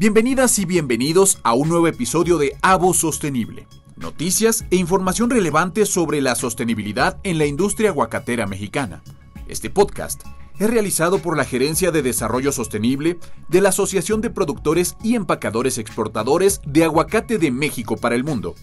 [0.00, 3.66] Bienvenidas y bienvenidos a un nuevo episodio de Avo Sostenible.
[3.98, 9.02] Noticias e información relevante sobre la sostenibilidad en la industria aguacatera mexicana.
[9.46, 10.22] Este podcast
[10.58, 13.18] es realizado por la Gerencia de Desarrollo Sostenible
[13.48, 18.54] de la Asociación de Productores y Empacadores Exportadores de Aguacate de México para el Mundo.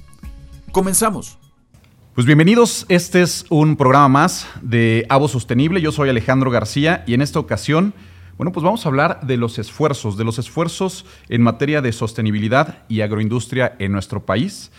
[0.72, 1.38] Comenzamos.
[2.16, 5.82] Pues bienvenidos, este es un programa más de Avo Sostenible.
[5.82, 7.94] Yo soy Alejandro García y en esta ocasión
[8.38, 12.84] bueno, pues vamos a hablar de los esfuerzos, de los esfuerzos en materia de sostenibilidad
[12.88, 14.72] y agroindustria en nuestro país.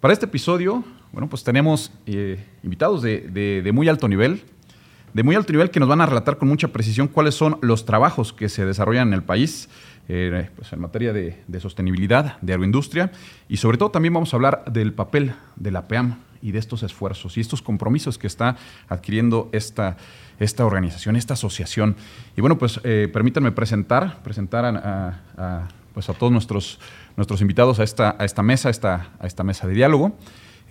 [0.00, 4.42] Para este episodio, bueno, pues tenemos eh, invitados de, muy alto nivel,
[5.12, 7.86] de muy alto nivel que nos van a relatar con mucha precisión cuáles son los
[7.86, 9.68] trabajos que se desarrollan en el país
[10.08, 13.12] eh, pues en materia de, de, sostenibilidad, de agroindustria
[13.48, 16.82] y sobre todo también vamos a hablar del papel de la PEAM y de estos
[16.82, 18.56] esfuerzos y estos compromisos que está
[18.88, 19.96] adquiriendo esta,
[20.38, 21.96] esta organización, esta asociación.
[22.36, 26.80] Y bueno, pues eh, permítanme presentar, presentar a, pues a todos nuestros,
[27.16, 30.16] nuestros invitados a esta, a esta mesa, a esta, a esta mesa de diálogo.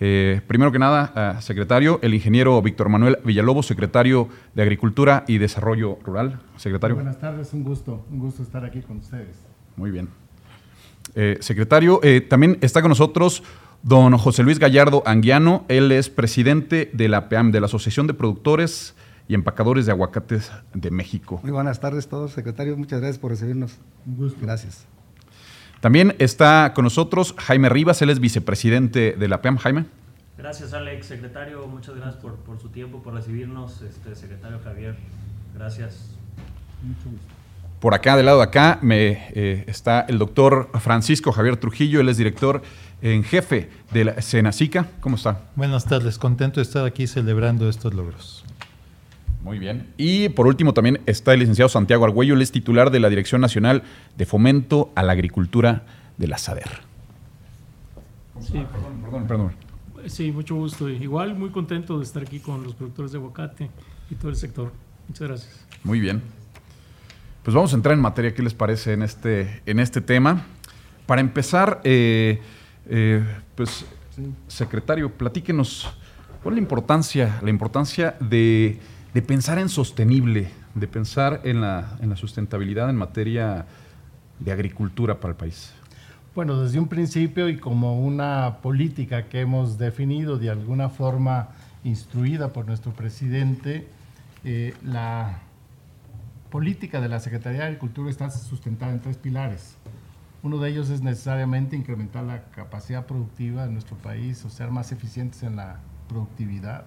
[0.00, 5.98] Eh, primero que nada, secretario, el ingeniero Víctor Manuel Villalobos, secretario de Agricultura y Desarrollo
[6.04, 6.40] Rural.
[6.56, 6.96] Secretario.
[6.96, 9.36] Buenas tardes, un gusto, un gusto estar aquí con ustedes.
[9.76, 10.08] Muy bien.
[11.14, 13.42] Eh, secretario, también está con nosotros
[13.84, 18.14] Don José Luis Gallardo Anguiano, él es presidente de la PEAM, de la Asociación de
[18.14, 18.94] Productores
[19.28, 21.40] y Empacadores de Aguacates de México.
[21.42, 22.76] Muy buenas tardes todos, secretario.
[22.76, 23.78] Muchas gracias por recibirnos.
[24.06, 24.38] Un gusto.
[24.42, 24.86] Gracias.
[25.80, 29.58] También está con nosotros Jaime Rivas, él es vicepresidente de la PEAM.
[29.58, 29.84] Jaime.
[30.38, 31.06] Gracias, Alex.
[31.06, 33.82] Secretario, muchas gracias por, su tiempo, por recibirnos.
[33.82, 34.96] Este, secretario Javier,
[35.54, 36.10] gracias.
[36.82, 37.26] Mucho gusto.
[37.80, 42.08] Por acá, del lado de acá, me, eh, está el doctor Francisco Javier Trujillo, él
[42.08, 42.62] es director
[43.02, 44.88] en jefe de la Senacica.
[45.00, 45.42] ¿Cómo está?
[45.54, 48.44] Buenas tardes, contento de estar aquí celebrando estos logros.
[49.44, 49.92] Muy bien.
[49.98, 53.42] Y por último también está el licenciado Santiago Argüello, él es titular de la Dirección
[53.42, 53.82] Nacional
[54.16, 55.84] de Fomento a la Agricultura
[56.16, 56.80] de la SADER.
[58.40, 59.52] Sí, perdón, perdón, perdón.
[60.06, 60.88] Sí, mucho gusto.
[60.88, 63.70] Igual muy contento de estar aquí con los productores de aguacate
[64.10, 64.72] y todo el sector.
[65.08, 65.66] Muchas gracias.
[65.82, 66.22] Muy bien.
[67.42, 70.46] Pues vamos a entrar en materia, ¿qué les parece en este, en este tema?
[71.04, 72.40] Para empezar, eh,
[72.88, 73.22] eh,
[73.54, 73.84] pues,
[74.48, 75.92] secretario, platíquenos,
[76.42, 78.80] ¿cuál es la importancia, la importancia de,
[79.22, 83.66] pensar en sostenible, de pensar en la, en la sustentabilidad en materia
[84.40, 85.72] de agricultura para el país?
[86.34, 91.50] Bueno, desde un principio y como una política que hemos definido de alguna forma
[91.84, 93.86] instruida por nuestro presidente,
[94.42, 95.38] eh, la
[96.50, 99.76] política de la Secretaría de Agricultura está sustentada en tres pilares.
[100.42, 104.90] Uno de ellos es necesariamente incrementar la capacidad productiva de nuestro país o ser más
[104.90, 106.86] eficientes en la productividad.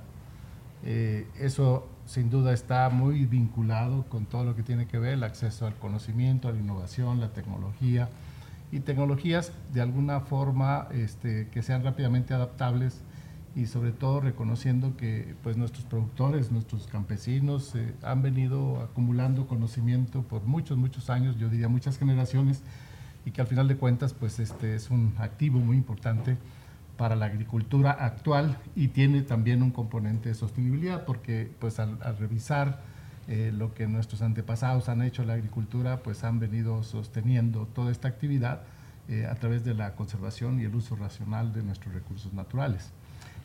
[0.84, 5.24] Eh, eso sin duda está muy vinculado con todo lo que tiene que ver el
[5.24, 8.10] acceso al conocimiento, a la innovación, la tecnología
[8.72, 13.02] y tecnologías de alguna forma este, que sean rápidamente adaptables
[13.56, 20.22] y sobre todo reconociendo que pues, nuestros productores, nuestros campesinos eh, han venido acumulando conocimiento
[20.22, 22.62] por muchos, muchos años, yo diría muchas generaciones,
[23.26, 26.38] y que al final de cuentas pues este es un activo muy importante
[26.98, 32.82] para la agricultura actual y tiene también un componente de sostenibilidad porque pues al, revisar
[33.28, 37.92] eh, lo que nuestros antepasados han hecho en la agricultura pues han venido sosteniendo toda
[37.92, 38.62] esta actividad
[39.10, 42.92] eh, a través de la conservación y el uso racional de nuestros recursos naturales.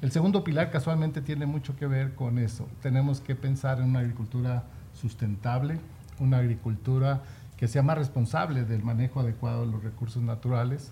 [0.01, 2.69] El segundo pilar casualmente tiene mucho que ver con eso.
[2.83, 5.79] Tenemos que pensar en una agricultura sustentable,
[6.19, 7.23] una agricultura
[7.57, 10.91] que sea más responsable del manejo adecuado de los recursos naturales.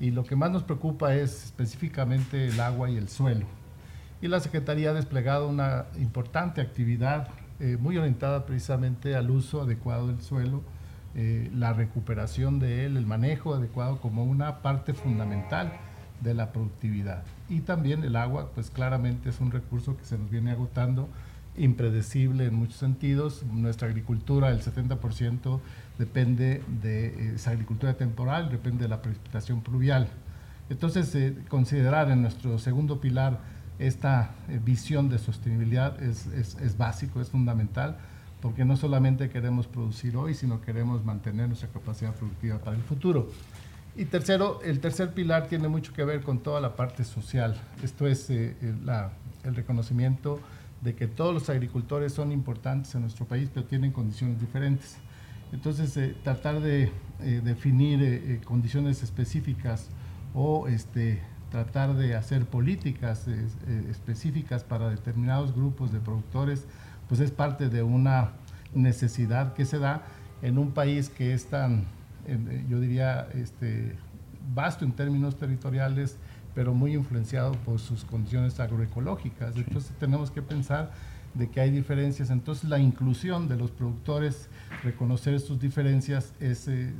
[0.00, 3.46] Y lo que más nos preocupa es específicamente el agua y el suelo.
[4.22, 7.28] Y la Secretaría ha desplegado una importante actividad
[7.60, 10.62] eh, muy orientada precisamente al uso adecuado del suelo,
[11.14, 15.72] eh, la recuperación de él, el manejo adecuado como una parte fundamental
[16.22, 17.22] de la productividad.
[17.50, 21.08] Y también el agua, pues claramente es un recurso que se nos viene agotando,
[21.56, 23.44] impredecible en muchos sentidos.
[23.52, 25.60] Nuestra agricultura, el 70%
[25.98, 30.08] depende de eh, esa agricultura temporal, depende de la precipitación pluvial.
[30.68, 33.38] Entonces, eh, considerar en nuestro segundo pilar
[33.78, 37.98] esta eh, visión de sostenibilidad es, es, básico, es fundamental,
[38.40, 43.28] porque no solamente queremos producir hoy, sino queremos mantener nuestra capacidad productiva para el futuro.
[43.96, 47.60] Y tercero, el tercer pilar tiene mucho que ver con toda la parte social.
[47.82, 48.32] Esto es
[48.84, 49.10] la,
[49.44, 50.40] el reconocimiento
[50.80, 54.96] de que todos los agricultores son importantes en nuestro país, pero tienen condiciones diferentes.
[55.52, 56.90] Entonces, eh, tratar de
[57.20, 59.88] eh, definir eh, condiciones específicas
[60.34, 63.26] o este, tratar de hacer políticas
[63.90, 66.66] específicas para determinados grupos de productores,
[67.08, 68.30] pues es parte de una
[68.72, 70.04] necesidad que se da
[70.42, 71.86] en un país que es tan
[72.68, 73.96] yo diría, este,
[74.54, 76.16] vasto en términos territoriales,
[76.54, 79.56] pero muy influenciado por sus condiciones agroecológicas.
[79.56, 80.92] Entonces tenemos que pensar
[81.34, 82.30] de que hay diferencias.
[82.30, 84.48] Entonces la inclusión de los productores,
[84.82, 86.92] reconocer sus diferencias es eh,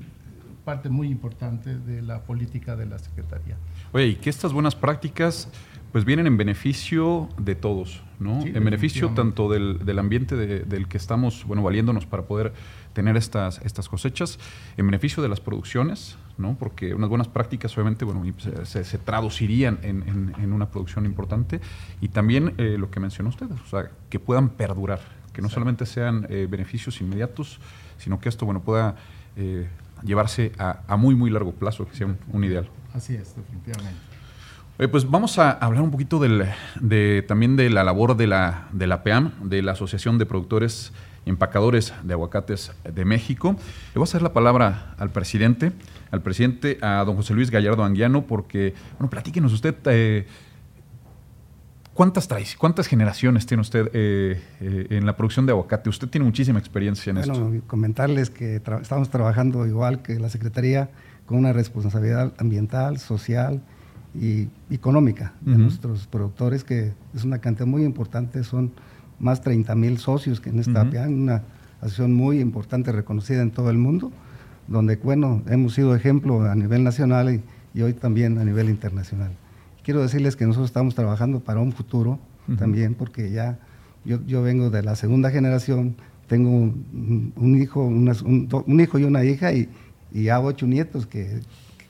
[0.65, 3.57] parte muy importante de la política de la Secretaría.
[3.93, 5.49] Oye, y que estas buenas prácticas
[5.93, 8.43] pues vienen en beneficio de todos, ¿no?
[8.43, 12.53] en beneficio tanto del, del ambiente del que estamos, bueno, valiéndonos para poder
[12.93, 14.39] tener estas, estas cosechas,
[14.77, 16.57] en beneficio de las producciones, ¿no?
[16.59, 18.23] Porque unas buenas prácticas obviamente, bueno,
[18.65, 21.61] se, se traducirían en, en, una producción importante
[22.01, 25.01] y también eh, lo que mencionó usted, o sea, que puedan perdurar,
[25.33, 27.61] que no solamente sean eh, beneficios inmediatos,
[27.99, 28.97] sino que esto, bueno, pueda
[29.37, 29.69] eh,
[30.03, 32.69] llevarse a, a, muy, muy largo plazo, que sea un ideal.
[32.95, 34.11] Así es, definitivamente
[34.89, 36.47] pues vamos a hablar un poquito del,
[36.81, 40.93] de, también de la labor de la, de la PEAM, de la Asociación de Productores
[41.31, 43.57] Empacadores de Aguacates de México.
[43.95, 45.73] Le voy a hacer la palabra al presidente,
[46.11, 50.27] al presidente, a don José Luis Gallardo Anguiano, porque, bueno, platíquenos usted, eh,
[51.95, 52.57] ¿cuántas traes?
[52.57, 55.89] ¿Cuántas generaciones tiene usted eh, eh, en la producción de aguacate?
[55.89, 57.33] Usted tiene muchísima experiencia en esto.
[57.33, 60.91] Bueno, comentarles que estamos trabajando igual que la Secretaría
[61.27, 63.63] con una responsabilidad ambiental, social,
[64.15, 68.73] y económica de nuestros productores, que es una cantidad muy importante, son
[69.21, 71.43] más 30 mil socios que en esta una
[71.81, 74.11] asociación muy importante, reconocida en todo el mundo,
[74.67, 77.43] donde, bueno, hemos sido ejemplo a nivel nacional
[77.75, 79.31] y, hoy también a nivel internacional.
[79.85, 82.19] Quiero decirles que nosotros estamos trabajando para un futuro
[82.59, 83.61] también, porque ya
[84.05, 85.95] yo, yo, vengo de la segunda generación,
[86.27, 89.69] tengo un, hijo, un, hijo y una hija y,
[90.11, 91.41] y ya ocho nietos, que,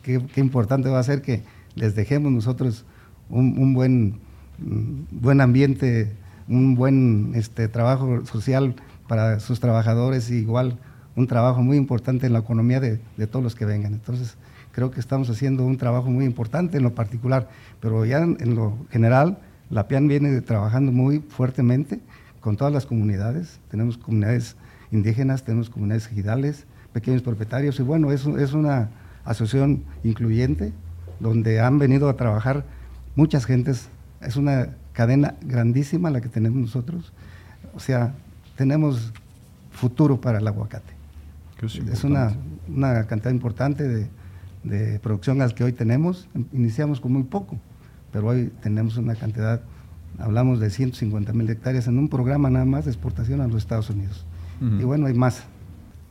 [0.02, 1.42] qué importante va a ser que
[1.76, 2.84] les dejemos nosotros
[3.30, 4.18] un, buen,
[4.58, 6.12] mm, buen ambiente,
[6.50, 8.74] un buen este, trabajo social
[9.08, 10.78] para sus trabajadores y igual
[11.16, 12.98] un trabajo muy importante en la economía de,
[13.28, 13.94] todos los que vengan.
[13.94, 14.36] Entonces,
[14.72, 17.48] creo que estamos haciendo un trabajo muy importante en lo particular,
[17.80, 19.38] pero ya en, lo general,
[19.70, 22.00] la PIAN viene trabajando muy fuertemente
[22.40, 23.60] con todas las comunidades.
[23.70, 24.56] Tenemos comunidades
[24.90, 28.90] indígenas, tenemos comunidades ejidales, pequeños propietarios, y bueno, es, es una
[29.24, 30.72] asociación incluyente
[31.20, 32.64] donde han venido a trabajar
[33.14, 33.88] muchas gentes.
[34.20, 34.70] Es una
[35.00, 37.10] cadena grandísima la que tenemos nosotros.
[37.74, 38.12] O sea,
[38.54, 39.14] tenemos
[39.70, 40.92] futuro para el aguacate.
[41.62, 42.34] Es, una,
[42.68, 44.08] una, cantidad importante de,
[44.62, 46.28] de producción las que hoy tenemos.
[46.52, 47.58] Iniciamos con muy poco,
[48.12, 49.62] pero hoy tenemos una cantidad,
[50.18, 53.88] hablamos de 150 mil hectáreas en un programa nada más de exportación a los Estados
[53.88, 54.26] Unidos.
[54.60, 55.44] Y bueno, hay más.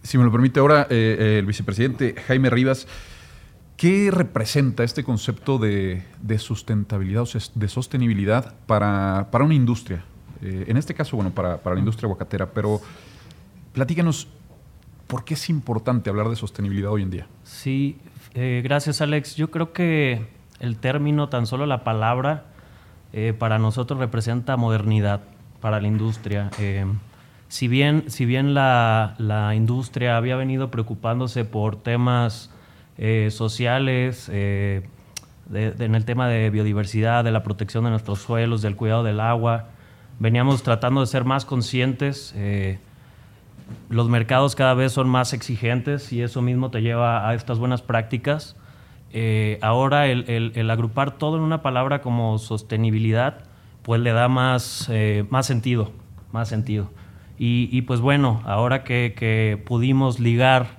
[0.02, 2.88] Si me lo permite ahora, eh, eh, el vicepresidente Jaime Rivas,
[3.80, 6.04] ¿Qué representa este concepto de,
[6.38, 10.04] sustentabilidad, o de sostenibilidad para, una industria?
[10.42, 12.82] Eh, en este caso, bueno, para, la industria aguacatera, pero
[13.72, 14.28] platícanos,
[15.08, 17.28] ¿por qué es importante hablar de sostenibilidad hoy en día?
[17.46, 17.96] Sí,
[18.34, 19.38] eh, gracias Alex.
[19.38, 20.28] Yo creo que
[20.60, 22.48] el término, tan solo la palabra,
[23.14, 25.22] eh, para nosotros representa modernidad
[25.62, 26.52] para la industria.
[27.48, 32.52] si bien, si bien la, la industria había venido preocupándose por temas
[33.02, 34.82] eh, sociales, eh,
[35.54, 39.70] en el tema de biodiversidad, de la protección de nuestros suelos, del cuidado del agua.
[40.20, 42.34] Veníamos tratando de ser más conscientes.
[42.36, 42.78] Eh,
[43.90, 47.82] los mercados cada vez son más exigentes y eso mismo te lleva a estas buenas
[47.82, 48.58] prácticas.
[49.62, 53.46] ahora el, agrupar todo en una palabra como sostenibilidad,
[53.82, 54.92] pues le da más,
[55.30, 55.94] más sentido,
[56.34, 56.90] más sentido.
[57.38, 60.79] Y, pues bueno, ahora que, que pudimos ligar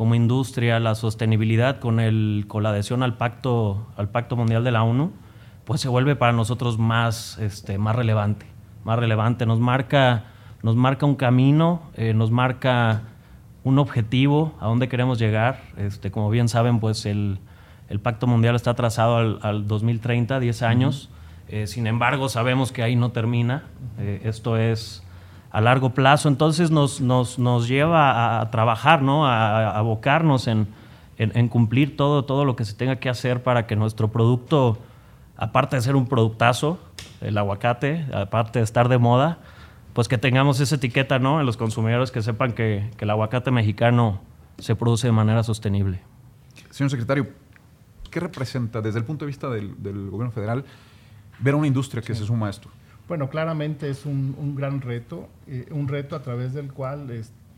[0.00, 4.70] como industria la sostenibilidad con, el, con la adhesión al pacto, al pacto Mundial de
[4.70, 5.12] la ONU,
[5.66, 8.46] pues se vuelve para nosotros más, este, más relevante,
[8.82, 9.44] más relevante.
[9.44, 10.24] Nos marca,
[10.62, 13.02] nos marca un camino, eh, nos marca
[13.62, 15.60] un objetivo, a dónde queremos llegar.
[15.76, 17.38] Este, como bien saben, pues el,
[17.90, 21.10] el Pacto Mundial está trazado al, al 2030, 10 años.
[21.46, 23.64] Eh, sin embargo, sabemos que ahí no termina.
[23.98, 25.06] Eh, esto es
[25.50, 26.28] a largo plazo.
[26.28, 29.26] Entonces nos, nos, nos lleva a, trabajar, ¿no?
[29.26, 30.68] a, abocarnos en,
[31.18, 34.78] en, cumplir todo, todo lo que se tenga que hacer para que nuestro producto,
[35.36, 36.78] aparte de ser un productazo,
[37.20, 39.38] el aguacate, aparte de estar de moda,
[39.92, 41.40] pues que tengamos esa etiqueta ¿no?
[41.40, 44.20] en los consumidores que sepan que, que el aguacate mexicano
[44.58, 46.00] se produce de manera sostenible.
[46.70, 47.28] Señor secretario,
[48.10, 50.64] ¿qué representa desde el punto de vista del, del gobierno federal
[51.40, 52.70] ver a una industria que se suma a esto?
[53.10, 57.08] Bueno, claramente es un, gran reto, eh, un reto a través del cual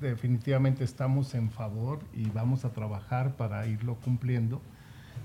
[0.01, 4.63] definitivamente estamos en favor y vamos a trabajar para irlo cumpliendo.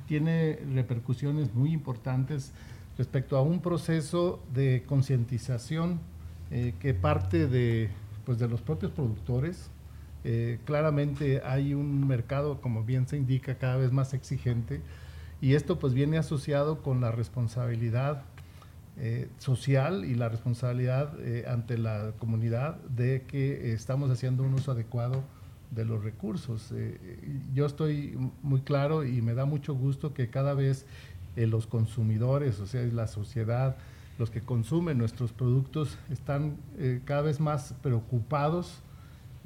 [0.05, 2.51] Tiene repercusiones muy importantes
[2.97, 6.01] respecto a un proceso de concientización
[6.51, 7.89] eh, que parte de,
[8.25, 9.71] pues de los propios productores,
[10.25, 14.81] Eh, claramente hay un mercado, como bien se indica, cada vez más exigente
[15.39, 18.23] y esto pues viene asociado con la responsabilidad
[18.99, 24.71] eh, social y la responsabilidad eh, ante la comunidad de que estamos haciendo un uso
[24.71, 25.23] adecuado
[25.71, 26.73] de los recursos.
[27.53, 30.85] yo estoy muy claro y me da mucho gusto que cada vez
[31.35, 33.75] los consumidores, o sea, la sociedad,
[34.17, 36.55] los que consumen nuestros productos, están
[37.03, 38.81] cada vez más preocupados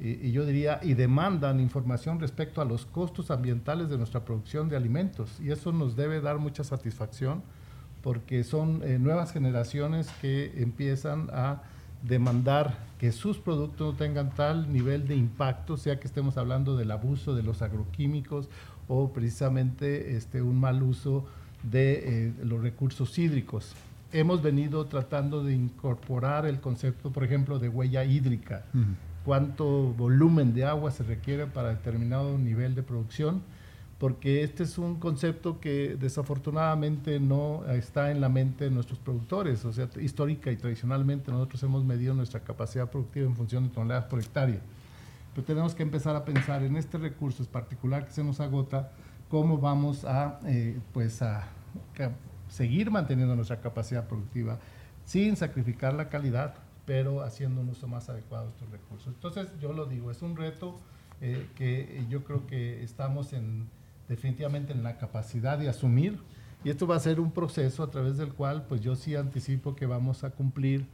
[0.04, 4.76] y, yo diría, y demandan información respecto a los costos ambientales de nuestra producción de
[4.76, 5.38] alimentos.
[5.40, 7.42] Y eso nos debe dar mucha satisfacción
[8.02, 11.62] porque son eh, nuevas generaciones que empiezan a
[12.02, 16.90] demandar que sus productos no tengan tal nivel de impacto, sea que estemos hablando del
[16.90, 18.48] abuso de los agroquímicos
[18.88, 21.24] o precisamente este, un mal uso
[21.62, 23.74] de eh, los recursos hídricos.
[24.12, 28.64] Hemos venido tratando de incorporar el concepto, por ejemplo, de huella hídrica.
[29.24, 33.42] Cuánto volumen de agua se requiere para determinado nivel de producción,
[34.02, 39.64] porque este es un concepto que desafortunadamente no está en la mente de nuestros productores.
[39.64, 44.06] O sea, histórica y tradicionalmente nosotros hemos medido nuestra capacidad productiva en función de toneladas
[44.06, 44.58] por hectárea.
[45.32, 48.90] Pero tenemos que empezar a pensar en este recurso particular que se nos agota,
[49.28, 51.46] cómo vamos a, eh, pues a
[52.48, 54.58] seguir manteniendo nuestra capacidad productiva
[55.04, 56.56] sin sacrificar la calidad,
[56.86, 59.14] pero haciendo un uso más adecuado de estos recursos.
[59.14, 60.80] Entonces, yo lo digo, es un reto
[61.20, 63.68] eh, que yo creo que estamos en,
[64.14, 66.18] definitivamente en la capacidad de asumir
[66.64, 69.74] y esto va a ser un proceso a través del cual pues yo sí anticipo
[69.74, 70.86] que vamos a cumplir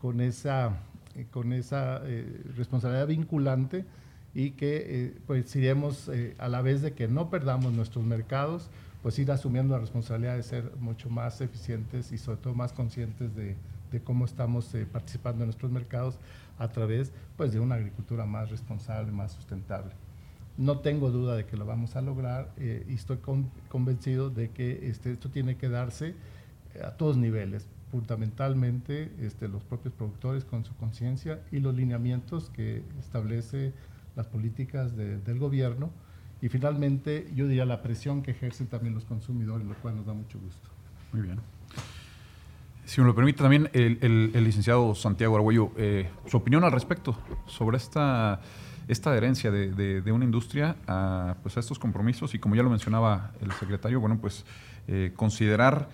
[0.00, 0.72] con esa,
[1.14, 3.84] eh, con esa eh, responsabilidad vinculante
[4.34, 8.68] y que pues iremos a la vez de que no perdamos nuestros mercados,
[9.00, 13.36] pues ir asumiendo la responsabilidad de ser mucho más eficientes y sobre todo más conscientes
[13.36, 13.54] de,
[13.94, 16.18] de cómo estamos eh, participando en nuestros mercados
[16.58, 19.92] a través pues, de una agricultura más responsable, más sustentable.
[20.56, 23.18] No tengo duda de que lo vamos a lograr eh, y estoy
[23.68, 26.14] convencido de que este, esto tiene que darse
[26.82, 32.82] a todos niveles, fundamentalmente este, los propios productores con su conciencia y los lineamientos que
[32.98, 33.72] establece
[34.16, 35.90] las políticas del gobierno
[36.40, 40.12] y finalmente yo diría la presión que ejercen también los consumidores, lo cual nos da
[40.12, 40.68] mucho gusto.
[41.12, 41.38] Muy bien.
[42.84, 47.78] Si me lo permite también, el, licenciado Santiago Arguello, eh, su opinión al respecto sobre
[47.78, 48.42] esta,
[48.88, 53.32] esta adherencia de, una industria a, pues a estos compromisos y como ya lo mencionaba
[53.40, 54.44] el secretario, bueno, pues
[54.88, 55.88] eh, considerar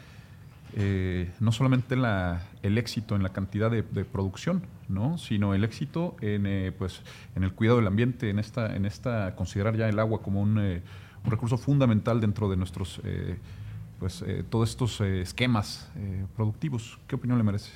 [0.76, 5.18] eh, no solamente la, el éxito en la cantidad de, producción, ¿no?
[5.18, 7.02] sino el éxito en, pues,
[7.36, 10.82] en el cuidado del ambiente, en esta, en esta considerar ya el agua como un,
[11.22, 12.98] recurso fundamental dentro de nuestros
[14.00, 16.98] pues, eh, todos estos eh, esquemas eh, productivos.
[17.06, 17.70] ¿Qué opinión le merece?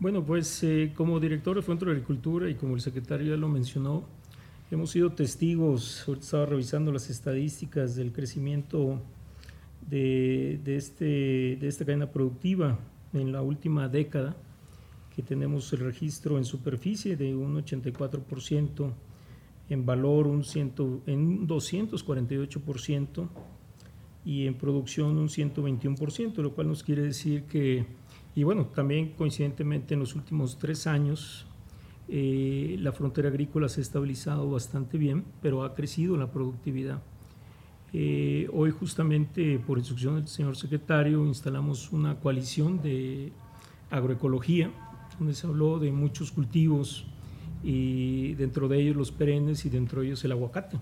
[0.00, 0.64] Bueno, pues
[0.96, 4.04] como director de Fuente de Agricultura y como el secretario ya lo mencionó,
[4.70, 9.00] hemos sido testigos, estaba revisando las estadísticas del crecimiento
[9.88, 11.04] de, de, este,
[11.60, 12.78] de esta cadena productiva
[13.12, 14.36] en la última década,
[15.14, 18.92] que tenemos el registro en superficie de un 84%,
[19.70, 23.28] en valor un, ciento, en un 248%,
[24.24, 27.86] y en producción un 121%, lo cual nos quiere decir que,
[28.34, 31.46] y bueno, también coincidentemente en los últimos tres años
[32.08, 37.02] eh, la frontera agrícola se ha estabilizado bastante bien, pero ha crecido la productividad.
[37.92, 43.32] Eh, hoy justamente por instrucción del señor secretario instalamos una coalición de
[43.90, 44.70] agroecología,
[45.18, 47.06] donde se habló de muchos cultivos
[47.62, 50.78] y dentro de ellos los perennes y dentro de ellos el aguacate,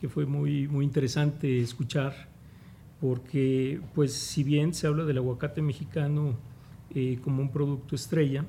[0.00, 2.30] que fue muy, muy interesante escuchar
[3.00, 6.34] porque pues si bien se habla del aguacate mexicano
[6.94, 8.44] eh, como un producto estrella,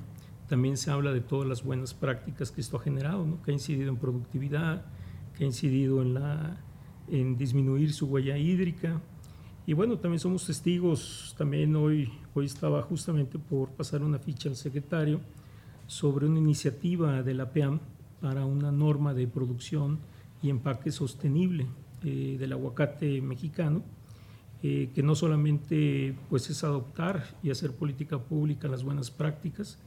[0.52, 3.40] también se habla de todas las buenas prácticas que esto ha generado, ¿no?
[3.40, 4.84] que ha incidido en productividad,
[5.34, 6.58] que ha incidido en, la,
[7.08, 9.00] en disminuir su huella hídrica.
[9.66, 14.56] Y bueno, también somos testigos, también hoy, hoy estaba justamente por pasar una ficha al
[14.56, 15.22] secretario
[15.86, 17.80] sobre una iniciativa de la PEAM
[18.20, 20.00] para una norma de producción
[20.42, 21.66] y empaque sostenible
[22.04, 23.82] eh, del aguacate mexicano
[24.62, 29.78] eh, que no solamente pues, es adoptar y hacer política pública, las buenas prácticas,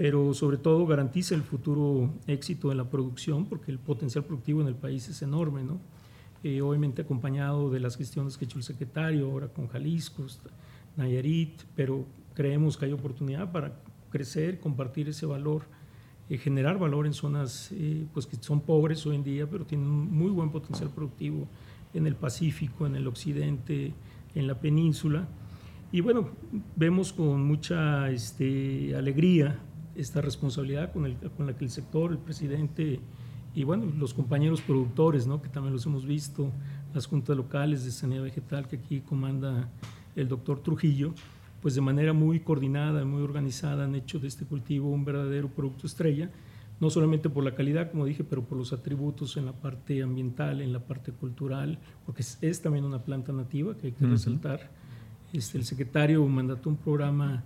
[0.00, 4.68] pero sobre todo garantiza el futuro éxito de la producción, porque el potencial productivo en
[4.68, 5.78] el país es enorme, ¿no?
[6.42, 10.24] Eh, obviamente acompañado de las gestiones que ha hecho el secretario, ahora con Jalisco,
[10.96, 13.74] Nayarit, pero creemos que hay oportunidad para
[14.08, 15.64] crecer, compartir ese valor,
[16.30, 17.70] eh, generar valor en zonas
[18.14, 21.46] pues que son pobres hoy en día, pero tienen un muy buen potencial productivo
[21.92, 23.92] en el Pacífico, en el occidente,
[24.34, 25.28] en la península.
[25.92, 26.30] Y bueno,
[26.74, 29.60] vemos con mucha este, alegría
[29.96, 33.00] esta responsabilidad con, el, con, la que el sector, el presidente
[33.54, 35.42] y bueno, los compañeros productores, ¿no?
[35.42, 36.52] que también los hemos visto,
[36.94, 39.68] las juntas locales de sanidad vegetal que aquí comanda
[40.16, 41.14] el doctor Trujillo,
[41.60, 45.86] pues de manera muy coordinada, muy organizada han hecho de este cultivo un verdadero producto
[45.86, 46.30] estrella,
[46.80, 50.62] no solamente por la calidad, como dije, pero por los atributos en la parte ambiental,
[50.62, 54.70] en la parte cultural, porque es, también una planta nativa que hay que resaltar.
[55.32, 57.44] Este, el secretario mandató un programa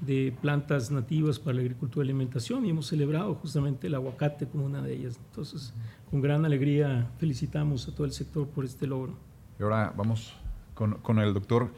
[0.00, 4.64] de plantas nativas para la agricultura y alimentación y hemos celebrado justamente el aguacate como
[4.64, 5.18] una de ellas.
[5.28, 5.74] Entonces,
[6.10, 9.14] con gran alegría felicitamos a todo el sector por este logro.
[9.58, 10.32] Y ahora vamos
[10.74, 11.70] con, con el doctor,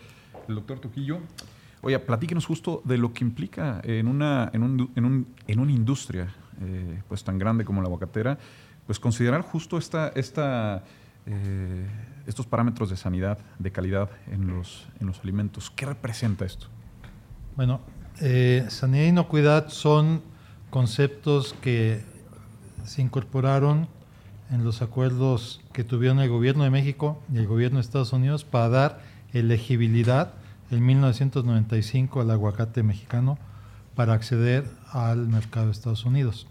[0.48, 1.18] el doctor Tuquillo.
[1.82, 5.72] Oye, platíquenos justo de lo que implica en una, en un, en un, en una
[5.72, 8.38] industria eh, pues tan grande como la aguacatera,
[8.86, 10.84] pues considerar justo esta, esta,
[11.26, 11.86] eh,
[12.26, 15.70] estos parámetros de sanidad, de calidad en los, en los alimentos.
[15.70, 16.68] ¿Qué representa esto?
[17.56, 17.80] Bueno,
[18.24, 20.22] eh, sanidad y inocuidad son
[20.70, 22.04] conceptos que
[22.84, 23.88] se incorporaron
[24.52, 28.44] en los acuerdos que tuvieron el gobierno de México y el gobierno de Estados Unidos
[28.44, 29.00] para dar
[29.32, 30.34] elegibilidad
[30.70, 33.38] en 1995 al aguacate mexicano
[33.96, 36.46] para acceder al mercado de Estados Unidos.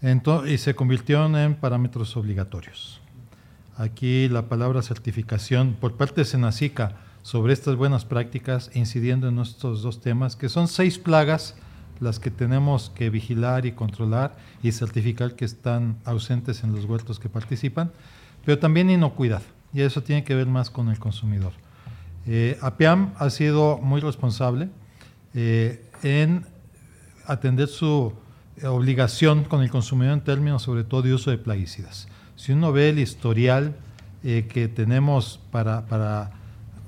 [0.00, 3.00] Entonces, y se convirtieron en parámetros obligatorios.
[3.76, 6.92] Aquí la palabra certificación por parte de Senacica
[7.28, 11.56] sobre estas buenas prácticas, incidiendo en estos dos temas, que son seis plagas
[12.00, 17.20] las que tenemos que vigilar y controlar y certificar que están ausentes en los huertos
[17.20, 17.92] que participan,
[18.46, 19.42] pero también inocuidad,
[19.74, 21.52] y eso tiene que ver más con el consumidor.
[22.26, 24.70] Eh, ha sido muy responsable
[25.34, 26.46] eh, en
[27.26, 28.10] atender su
[28.64, 32.08] obligación con el consumidor en términos sobre todo de uso de plaguicidas.
[32.36, 33.76] Si uno ve el historial
[34.24, 36.37] eh, que tenemos para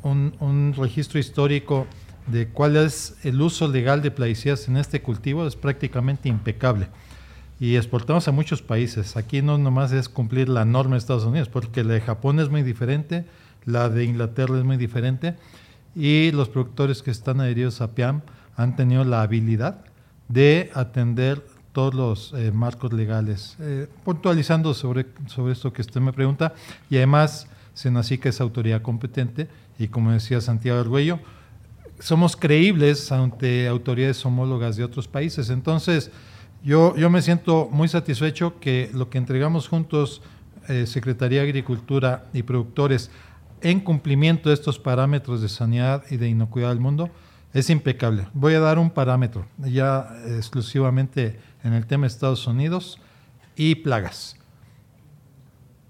[0.02, 1.86] un, registro histórico
[2.26, 6.88] de cuál es el uso legal de plaguicidas en este cultivo, es prácticamente impecable.
[7.58, 9.16] Y exportamos a muchos países.
[9.16, 12.48] Aquí no nomás es cumplir la norma de Estados Unidos, porque la de Japón es
[12.48, 13.26] muy diferente,
[13.64, 15.36] la de Inglaterra es muy diferente,
[15.94, 18.22] y los productores que están adheridos a PIAM
[18.56, 19.84] han tenido la habilidad
[20.28, 23.56] de atender todos los eh, marcos legales.
[23.60, 26.54] Eh, puntualizando sobre, sobre esto que usted me pregunta,
[26.88, 29.48] y además Senacica es autoridad competente,
[29.80, 31.18] y como decía Santiago Arguello,
[31.98, 35.48] somos creíbles ante autoridades homólogas de otros países.
[35.48, 36.10] Entonces,
[36.62, 40.20] yo, yo me siento muy satisfecho que lo que entregamos juntos,
[40.68, 43.10] eh, Secretaría de Agricultura y productores,
[43.62, 47.10] en cumplimiento de estos parámetros de sanidad y de inocuidad del mundo,
[47.54, 48.28] es impecable.
[48.34, 53.00] Voy a dar un parámetro, ya exclusivamente en el tema de Estados Unidos
[53.56, 54.36] y plagas.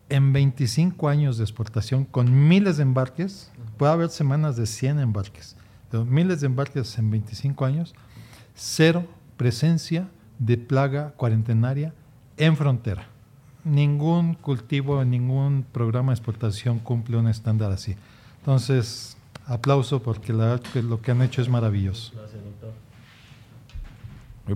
[0.08, 5.56] En 25 años de exportación, con miles de embarques, puede haber semanas de 100 embarques,
[5.90, 7.94] pero miles de embarques en 25 años,
[8.54, 9.06] cero
[9.38, 10.06] presencia
[10.38, 11.94] de plaga cuarentenaria
[12.36, 13.06] en frontera.
[13.64, 17.96] Ningún cultivo, ningún programa de exportación cumple un estándar así.
[18.40, 19.16] Entonces,
[19.46, 22.12] aplauso porque la verdad que lo que han hecho es maravilloso.
[22.14, 22.74] Gracias, doctor.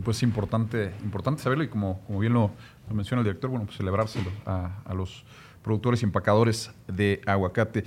[0.05, 2.51] Pues es importante, importante saberlo y como, como bien lo,
[2.93, 5.25] menciona el director, bueno, pues celebrárselo a, a, los
[5.63, 7.85] productores y empacadores de aguacate.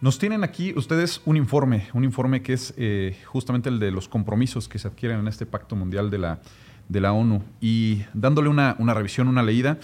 [0.00, 4.08] Nos tienen aquí ustedes un informe, un informe que es eh, justamente el de los
[4.08, 6.40] compromisos que se adquieren en este Pacto Mundial de la,
[6.88, 9.78] de la ONU y dándole una, una revisión, una leída,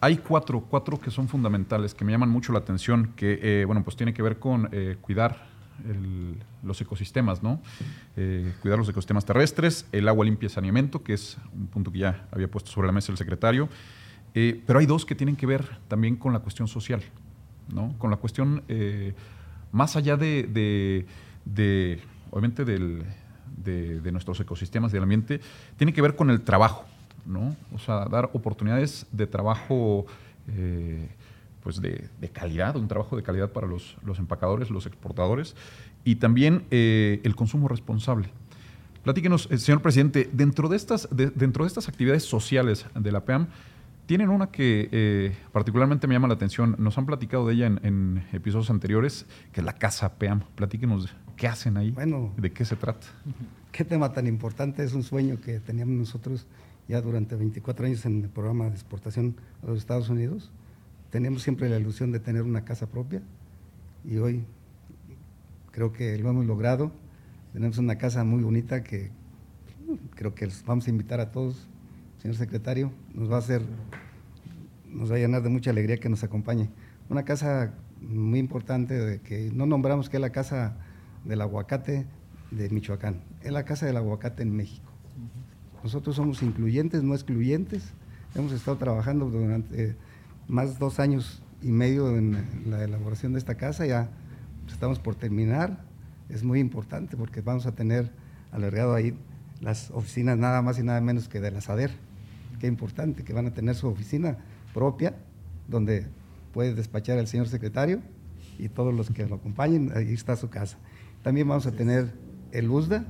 [0.00, 3.82] hay cuatro, cuatro que son fundamentales, que me llaman mucho la atención, que eh, bueno,
[3.82, 5.48] pues tiene que ver con eh, cuidar
[6.64, 7.60] los ecosistemas, ¿no?
[8.16, 12.00] Eh, cuidar los ecosistemas terrestres, el agua limpia y saneamiento, que es un punto que
[12.00, 13.68] ya había puesto sobre la mesa el secretario.
[14.32, 17.02] Pero hay dos que tienen que ver también con la cuestión social,
[17.72, 17.94] ¿no?
[17.98, 18.62] Con la cuestión
[19.72, 21.06] más allá de,
[22.30, 25.40] obviamente, de, nuestros ecosistemas y del ambiente,
[25.76, 26.84] tiene que ver con el trabajo,
[27.26, 27.56] ¿no?
[27.74, 30.06] O sea, dar oportunidades de trabajo
[31.62, 35.54] pues de, calidad, un trabajo de calidad para los, empacadores, los exportadores
[36.02, 38.30] y también eh, el consumo responsable.
[39.04, 43.48] Platíquenos, eh, señor presidente, dentro de, estas, dentro de estas actividades sociales de la PEAM,
[44.08, 46.74] tienen una que eh, particularmente me llama la atención.
[46.78, 50.40] Nos han platicado de ella en, episodios anteriores, que es la Casa PEAM.
[50.56, 53.06] Platíquenos qué hacen ahí, bueno, de qué se trata.
[53.70, 56.46] Qué tema tan importante, es un sueño que teníamos nosotros
[56.88, 60.50] ya durante 24 años en el programa de exportación a los Estados Unidos
[61.10, 63.22] teníamos siempre la ilusión de tener una casa propia
[64.04, 64.44] y hoy
[65.70, 66.92] creo que lo hemos logrado.
[67.52, 69.10] Tenemos una casa muy bonita que
[70.14, 71.68] creo que les vamos a invitar a todos,
[72.20, 73.62] señor secretario, nos va a hacer,
[74.86, 76.70] nos va a llenar de mucha alegría que nos acompañe.
[77.08, 80.76] Una casa muy importante de que no nombramos que es la casa
[81.24, 82.06] del aguacate
[82.50, 84.90] de Michoacán, es la casa del aguacate en México.
[85.82, 87.92] Nosotros somos incluyentes, no excluyentes,
[88.34, 89.96] hemos estado trabajando durante
[90.48, 94.10] más de dos años y medio en la elaboración de esta casa, ya
[94.66, 95.84] estamos por terminar,
[96.28, 98.10] es muy importante porque vamos a tener
[98.52, 99.14] alargado ahí
[99.60, 101.90] las oficinas nada más y nada menos que de la SADER,
[102.58, 104.38] qué importante, que van a tener su oficina
[104.74, 105.14] propia,
[105.68, 106.06] donde
[106.52, 108.00] puede despachar el señor secretario
[108.58, 110.78] y todos los que lo acompañen, ahí está su casa.
[111.22, 112.12] También vamos a tener
[112.52, 113.04] el USDA,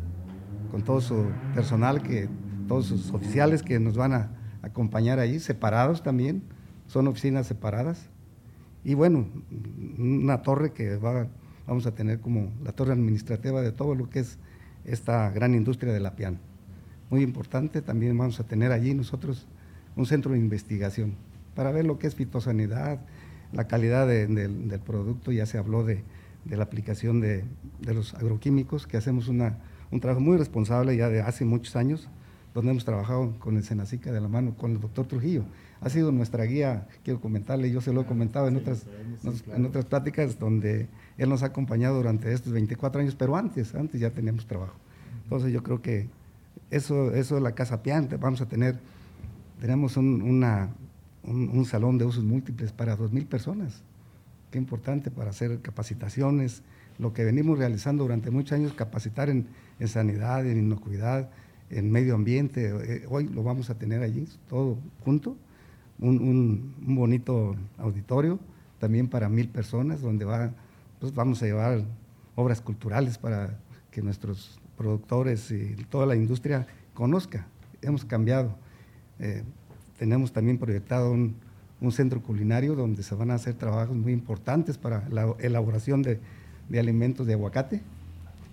[0.70, 2.28] con todo su personal, que,
[2.66, 4.30] todos sus oficiales que nos van a
[4.62, 6.42] acompañar ahí, separados también,
[6.86, 8.10] son oficinas separadas.
[8.84, 9.26] Y bueno,
[9.98, 11.28] una torre que va,
[11.66, 14.38] vamos a tener como la torre administrativa de todo lo que es
[14.84, 16.38] esta gran industria de la piano.
[17.10, 19.46] Muy importante, también vamos a tener allí nosotros
[19.96, 21.14] un centro de investigación
[21.58, 23.00] para ver lo que es fitosanidad,
[23.52, 26.04] la calidad del producto, ya se habló de,
[26.48, 27.44] la aplicación de,
[27.80, 29.58] los agroquímicos, que hacemos una,
[29.90, 32.08] un trabajo muy responsable ya de hace muchos años,
[32.54, 35.46] donde hemos trabajado con el Senacica de la mano, con el doctor Trujillo.
[35.80, 38.86] Ha sido nuestra guía, quiero comentarle, yo se lo he comentado en, otras,
[39.52, 44.00] en otras pláticas donde él nos ha acompañado durante estos 24 años, pero antes, antes
[44.00, 44.76] ya teníamos trabajo.
[45.24, 46.08] Entonces yo creo que
[46.70, 48.78] eso, eso es la Casa Piante, vamos a tener,
[49.60, 50.22] tenemos un,
[51.22, 53.82] un, salón de usos múltiples para 2.000 personas.
[54.50, 56.62] Qué importante para hacer capacitaciones,
[56.98, 59.46] lo que venimos realizando durante muchos años, capacitar en,
[59.78, 61.30] en sanidad, en inocuidad,
[61.70, 62.72] en medio ambiente.
[62.84, 65.36] Eh, hoy lo vamos a tener allí, todo junto.
[66.00, 68.38] Un, un, un bonito auditorio
[68.78, 70.52] también para mil personas, donde va
[71.00, 71.84] pues vamos a llevar
[72.34, 73.58] obras culturales para
[73.90, 77.46] que nuestros productores y toda la industria conozca.
[77.82, 78.56] Hemos cambiado.
[79.18, 79.42] Eh,
[79.98, 81.36] tenemos también proyectado un,
[81.90, 86.20] centro culinario donde se van a hacer trabajos muy importantes para la elaboración de,
[86.78, 87.82] alimentos de aguacate.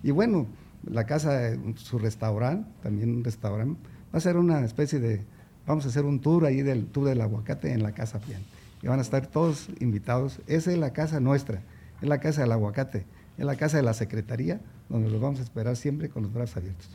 [0.02, 0.46] Y bueno,
[0.84, 3.80] la casa, su restaurante, también un restaurante,
[4.14, 5.22] va a ser una especie de,
[5.66, 8.42] vamos a hacer un tour ahí del tour del aguacate en la casa Pian.
[8.82, 10.40] Y van a estar todos invitados.
[10.46, 11.62] Esa es la casa nuestra
[12.02, 13.04] en la Casa del Aguacate,
[13.38, 16.58] en la Casa de la Secretaría, donde los vamos a esperar siempre con los brazos
[16.58, 16.88] abiertos.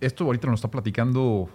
[0.00, 1.48] Esto ahorita nos está platicando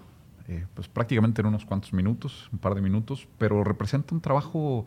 [0.48, 4.86] eh, pues prácticamente en unos cuantos minutos, un par de minutos, pero representa un trabajo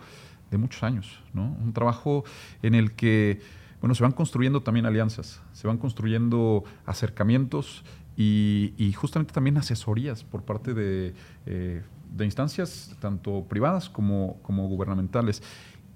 [0.50, 1.56] de muchos años, ¿no?
[1.62, 2.24] Un trabajo
[2.62, 3.40] en el que,
[3.80, 7.84] bueno, se van construyendo también alianzas, se van construyendo acercamientos
[8.16, 11.14] y, justamente también asesorías por parte de,
[11.46, 11.82] eh,
[12.14, 15.42] de instancias tanto privadas como, como gubernamentales.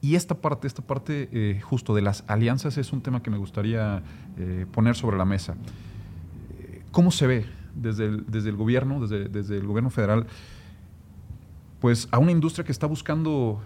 [0.02, 3.36] Y esta parte, esta parte eh, justo de las alianzas es un tema que me
[3.36, 4.02] gustaría
[4.38, 5.56] eh, poner sobre la mesa.
[6.90, 10.26] ¿Cómo se ve desde el, desde el gobierno, desde, desde, el gobierno federal,
[11.80, 13.62] pues a una industria que está buscando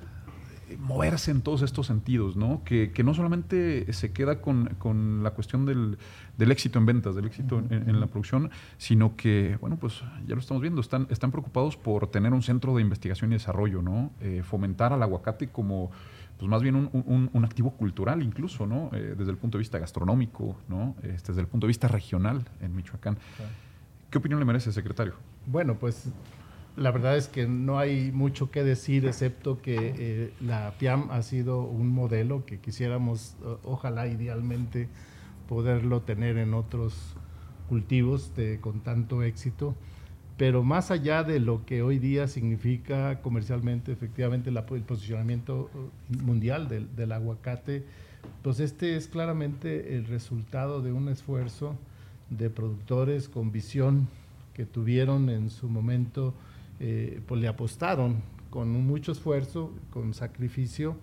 [0.69, 2.63] eh, moverse en todos estos sentidos, ¿no?
[2.65, 5.99] Que, que no solamente se queda con, con la cuestión del,
[6.37, 10.41] del, éxito en ventas, del éxito en, la producción, sino que, bueno, pues ya lo
[10.41, 14.11] estamos viendo, están, están preocupados por tener un centro de investigación y desarrollo, ¿no?
[14.43, 15.91] fomentar al aguacate como
[16.45, 18.91] pues más bien un, activo cultural incluso, ¿no?
[18.93, 20.95] Eh, desde el punto de vista gastronómico, ¿no?
[21.03, 23.17] Este, desde el punto de vista regional en Michoacán.
[24.11, 25.15] ¿Qué opinión le merece, secretario?
[25.47, 26.11] Bueno, pues
[26.77, 31.23] la verdad es que no hay mucho que decir, excepto que eh, la PIAM ha
[31.23, 34.91] sido un modelo que quisiéramos, ojalá idealmente,
[35.49, 37.17] poderlo tener en otros
[37.71, 39.75] cultivos con tanto éxito
[40.37, 46.69] pero más allá de lo que hoy día significa comercialmente, efectivamente, el posicionamiento uh, mundial
[46.69, 47.85] del, aguacate,
[48.43, 51.77] pues este es claramente el resultado de un esfuerzo
[52.31, 54.09] de productores con visión
[54.55, 56.35] que tuvieron en su momento,
[56.81, 58.17] eh, pues le apostaron
[58.51, 60.97] con mucho esfuerzo, con sacrificio,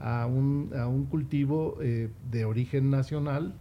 [0.00, 3.54] a un, a un cultivo eh, de origen nacional,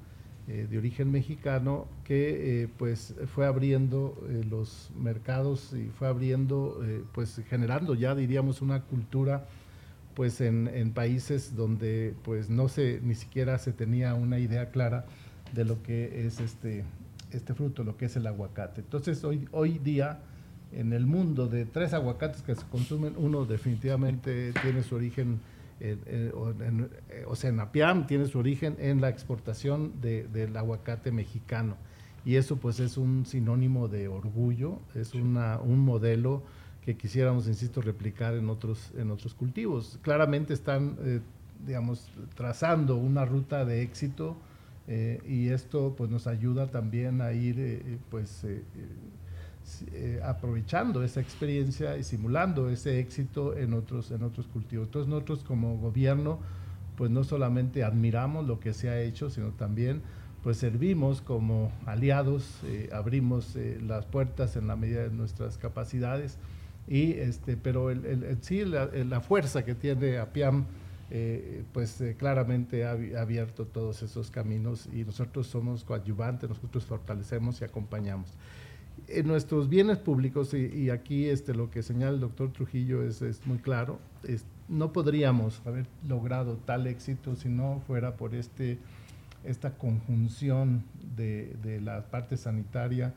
[0.48, 6.84] eh, de origen mexicano que eh, pues fue abriendo eh, los mercados y fue abriendo
[7.14, 9.46] pues generando ya diríamos una cultura
[10.16, 15.06] pues en, en, países donde pues no se ni siquiera se tenía una idea clara
[15.54, 16.86] de lo que es este
[17.32, 18.82] este fruto lo que es el aguacate.
[18.82, 20.22] Entonces hoy hoy día
[20.74, 25.40] en el mundo de tres aguacates que se consumen uno definitivamente tiene su origen
[25.84, 26.32] eh,
[27.26, 31.76] o, sea, Napiam tiene su origen en la exportación del aguacate mexicano.
[32.24, 36.44] Y eso pues es un sinónimo de orgullo, es una, un modelo
[36.86, 39.98] que quisiéramos, insisto, replicar en otros, en otros cultivos.
[40.04, 41.20] Claramente están, eh,
[41.66, 44.38] digamos, trazando una ruta de éxito
[44.88, 48.46] eh, y esto pues nos ayuda también a ir pues
[49.94, 54.88] eh, aprovechando esa experiencia y simulando ese éxito en otros, en otros cultivos.
[54.88, 56.40] Entonces nosotros como gobierno,
[56.98, 60.02] pues no solamente admiramos lo que se ha hecho, sino también
[60.44, 66.38] pues servimos como aliados, eh, abrimos eh, las puertas en la medida de nuestras capacidades
[66.88, 70.66] Y este, pero el, sí, la, fuerza que tiene APIAM,
[71.12, 77.66] eh, pues claramente ha, abierto todos esos caminos y nosotros somos coadyuvantes, nosotros fortalecemos y
[77.66, 78.30] acompañamos.
[79.26, 83.58] Nuestros bienes públicos, y, aquí este, lo que señala el doctor Trujillo es, es muy
[83.58, 84.00] claro,
[84.68, 88.78] no podríamos haber logrado tal éxito si no fuera por este,
[89.44, 90.84] esta conjunción
[91.16, 93.14] de, de la parte sanitaria,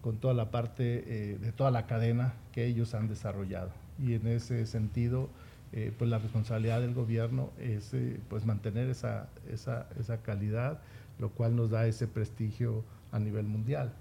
[0.00, 3.70] con toda la parte eh, de toda la cadena que ellos han desarrollado.
[3.98, 5.30] Y en ese sentido,
[5.72, 10.80] eh, pues la responsabilidad del gobierno es eh, pues mantener esa, esa, esa, calidad,
[11.18, 13.94] lo cual nos da ese prestigio a nivel mundial.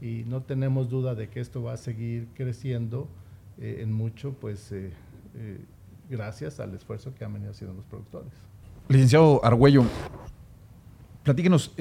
[0.00, 3.08] Y no tenemos duda de que esto va a seguir creciendo
[3.58, 4.74] en mucho, pues
[6.08, 8.32] gracias al esfuerzo que han venido haciendo los productores.
[8.88, 9.84] Licenciado Argüello,
[11.22, 11.72] platíquenos,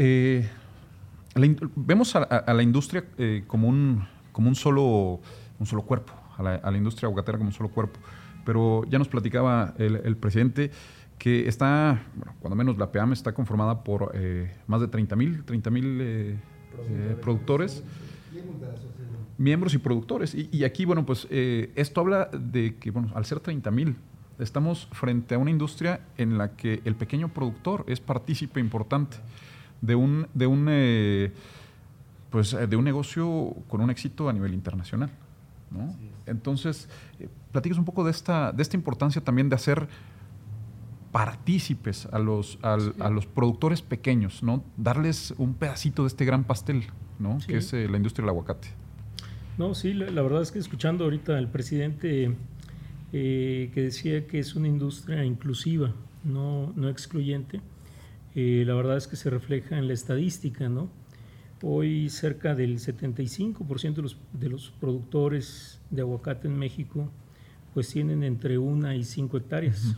[1.75, 5.19] vemos a, la industria eh, como, un, como un, solo,
[5.59, 7.99] un solo cuerpo, a la, industria aguacatera como un solo cuerpo.
[8.45, 10.71] Pero ya nos platicaba el, presidente
[11.17, 15.43] que está, bueno, cuando menos la PEAM está conformada por eh, más de 30 mil
[15.45, 16.39] 30, mil
[16.89, 17.83] eh, productores.
[19.37, 20.35] Miembros y productores.
[20.35, 23.95] Y, aquí, bueno, pues esto habla de que, bueno, al ser 30 mil,
[24.39, 29.17] estamos frente a una industria en la que el pequeño productor es partícipe importante
[29.81, 31.31] de un, de un, eh,
[32.29, 35.11] pues, eh, de un negocio con un éxito a nivel internacional.
[35.69, 35.93] ¿no?
[36.25, 36.87] Entonces,
[37.19, 37.27] eh,
[37.77, 39.87] un poco de esta, de esta importancia también de hacer
[41.13, 44.65] partícipes a los, a los productores pequeños, ¿no?
[44.75, 46.83] Darles un pedacito de este gran pastel,
[47.19, 47.37] ¿no?
[47.47, 48.67] Que es eh, la industria del aguacate.
[49.57, 52.35] No, sí, la, verdad es que escuchando ahorita al presidente
[53.11, 57.61] que decía que es una industria inclusiva, no, no excluyente,
[58.35, 60.89] eh, la verdad es que se refleja en la estadística, ¿no?
[61.61, 67.09] Hoy cerca del 75% de los, de los productores de aguacate en México
[67.73, 69.97] pues tienen entre una y cinco hectáreas.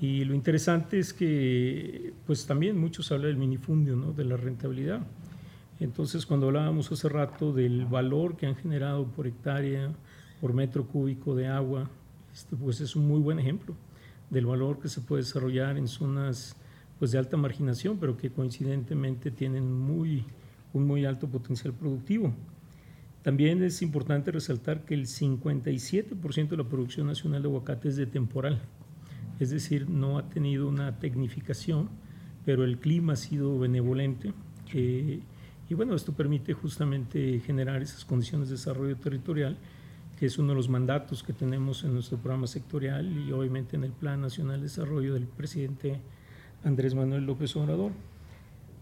[0.00, 4.12] Y lo interesante es que pues también muchos hablan del minifundio, ¿no?
[4.12, 5.00] de la rentabilidad.
[5.78, 9.92] Entonces cuando hablábamos hace rato del valor que han generado por hectárea,
[10.40, 11.90] por metro cúbico de agua,
[12.32, 13.74] este, pues es un muy buen ejemplo
[14.30, 16.56] del valor que se puede desarrollar en zonas
[16.98, 20.24] pues de alta marginación, pero que coincidentemente tienen muy,
[20.72, 22.32] un muy alto potencial productivo.
[23.22, 28.06] También es importante resaltar que el 57% de la producción nacional de aguacate es de
[28.06, 28.60] temporal,
[29.40, 31.88] es decir, no ha tenido una tecnificación,
[32.44, 34.32] pero el clima ha sido benevolente.
[34.72, 39.56] y bueno, esto permite justamente generar esas condiciones de desarrollo territorial,
[40.18, 43.84] que es uno de los mandatos que tenemos en nuestro programa sectorial y obviamente en
[43.84, 45.98] el Plan Nacional de Desarrollo del presidente
[46.62, 47.92] Andrés Manuel López Obrador.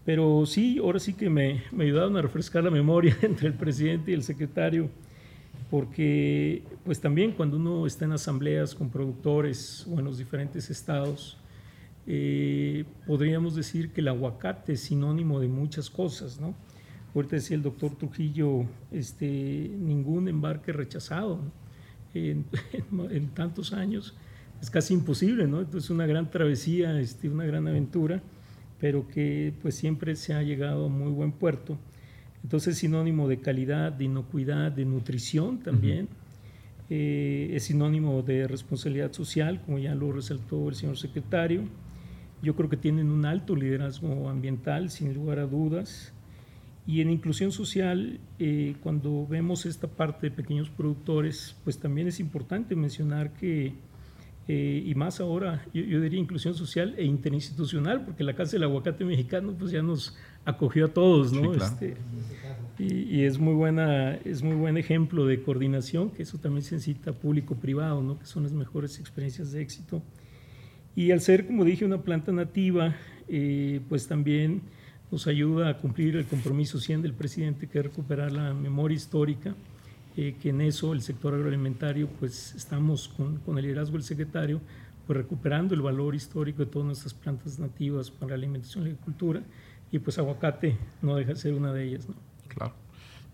[0.05, 4.11] Pero sí, ahora sí que me, me ayudaron a refrescar la memoria entre el presidente
[4.11, 4.89] y el secretario,
[5.69, 11.37] porque pues también cuando uno está en asambleas con productores o en los diferentes estados,
[12.07, 16.55] eh, podríamos decir que el aguacate es sinónimo de muchas cosas, ¿no?
[17.13, 21.39] Ahorita decía el doctor Trujillo, este, ningún embarque rechazado
[22.13, 22.45] en,
[23.35, 24.15] tantos años
[24.61, 25.59] es casi imposible, ¿no?
[25.59, 28.21] Entonces una gran travesía, este, una gran aventura,
[28.79, 31.77] pero que pues siempre se ha llegado a muy buen puerto.
[32.43, 36.07] Entonces es sinónimo de calidad, de inocuidad, de nutrición también.
[36.89, 41.63] Eh, es sinónimo de responsabilidad social, como ya lo resaltó el señor secretario.
[42.41, 46.13] Yo creo que tienen un alto liderazgo ambiental, sin lugar a dudas.
[46.87, 52.19] Y en inclusión social, eh, cuando vemos esta parte de pequeños productores, pues también es
[52.19, 53.73] importante mencionar que
[54.51, 59.05] eh, y más ahora, yo, diría inclusión social e interinstitucional, porque la Casa del Aguacate
[59.05, 61.53] Mexicano pues ya nos acogió a todos, ¿no?
[61.53, 61.95] Este,
[62.77, 67.11] y, es muy buena, es muy buen ejemplo de coordinación, que eso también se necesita
[67.11, 68.17] público-privado, ¿no?
[68.17, 70.01] Que son las mejores experiencias de éxito.
[70.95, 72.95] Y al ser, como dije, una planta nativa,
[73.27, 74.61] eh, pues también
[75.11, 79.55] nos ayuda a cumplir el compromiso 100 del presidente, que es recuperar la memoria histórica
[80.21, 84.59] eh, que en eso el sector agroalimentario, pues estamos con, con, el liderazgo del secretario,
[85.07, 88.93] pues recuperando el valor histórico de todas nuestras plantas nativas para la alimentación y la
[88.95, 89.41] agricultura,
[89.91, 92.07] y pues aguacate no deja de ser una de ellas.
[92.07, 92.15] ¿no?
[92.47, 92.73] Claro.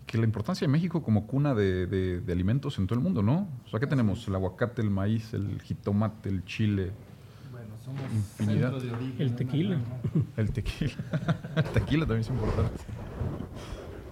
[0.06, 3.48] Que la importancia de México como cuna de, de, alimentos en todo el mundo, ¿no?
[3.64, 4.26] O sea, ¿qué tenemos?
[4.28, 6.92] El aguacate, el maíz, el jitomate, el chile,
[7.50, 8.70] bueno, somos infinidad.
[8.80, 9.80] De origen, el tequila.
[10.36, 10.94] El tequila.
[11.56, 12.84] el tequila también es importante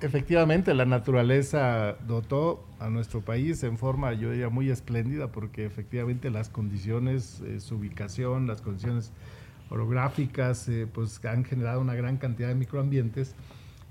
[0.05, 6.31] efectivamente la naturaleza dotó a nuestro país en forma, yo diría, muy espléndida, porque efectivamente
[6.31, 9.13] las condiciones, eh, su ubicación, las condiciones
[9.71, 13.35] orográficas, eh, pues han generado una gran cantidad de microambientes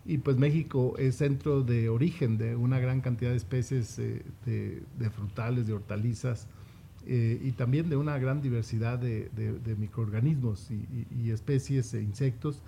[0.05, 5.09] y pues México es centro de origen de una gran cantidad de especies eh, de,
[5.09, 6.47] frutales, de hortalizas
[7.05, 9.29] eh, y también de una gran diversidad de,
[9.77, 12.61] microorganismos y, especies e insectos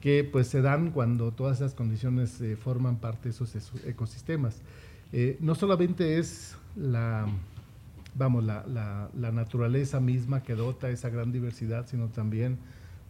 [0.00, 4.62] que pues se dan cuando todas esas condiciones eh, forman parte de esos ecosistemas.
[5.40, 7.26] no solamente es la,
[8.14, 8.64] vamos, la,
[9.14, 12.58] la, naturaleza misma que dota esa gran diversidad, sino también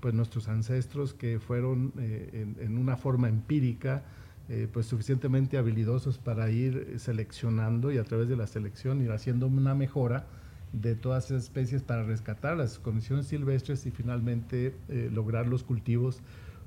[0.01, 4.03] pues nuestros ancestros que fueron eh, en, una forma empírica
[4.49, 9.47] eh, pues suficientemente habilidosos para ir seleccionando y a través de la selección ir haciendo
[9.47, 10.27] una mejora
[10.73, 16.21] de todas esas especies para rescatar las condiciones silvestres y finalmente eh, lograr los cultivos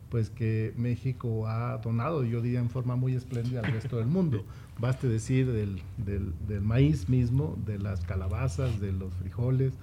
[0.10, 4.46] pues que México ha donado, yo diría en forma muy espléndida al resto del mundo.
[4.80, 9.74] Baste decir del, del, del maíz mismo, de las calabazas, de los frijoles,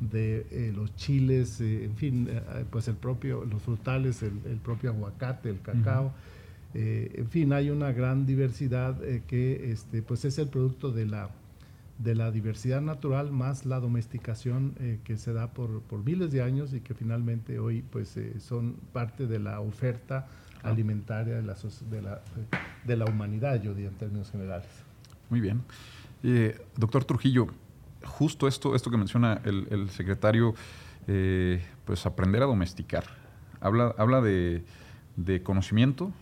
[0.00, 4.90] de eh, los chiles, eh, en fin, eh, pues el propio, los frutales, el, propio
[4.90, 6.12] aguacate, el cacao.
[6.74, 11.30] en fin, hay una gran diversidad que este, pues es el producto de la,
[11.98, 16.74] de la diversidad natural más la domesticación que se da por, por, miles de años
[16.74, 20.26] y que finalmente hoy pues son parte de la oferta
[20.64, 21.54] alimentaria de la,
[21.90, 22.20] de la,
[22.84, 24.68] de la humanidad, yo diría en términos generales.
[25.30, 25.62] Muy bien.
[26.76, 27.48] doctor Trujillo,
[28.04, 30.54] justo esto, esto que menciona el, secretario,
[31.06, 33.04] eh, pues aprender a domesticar.
[33.60, 34.62] Habla, habla de,
[35.42, 36.12] conocimiento,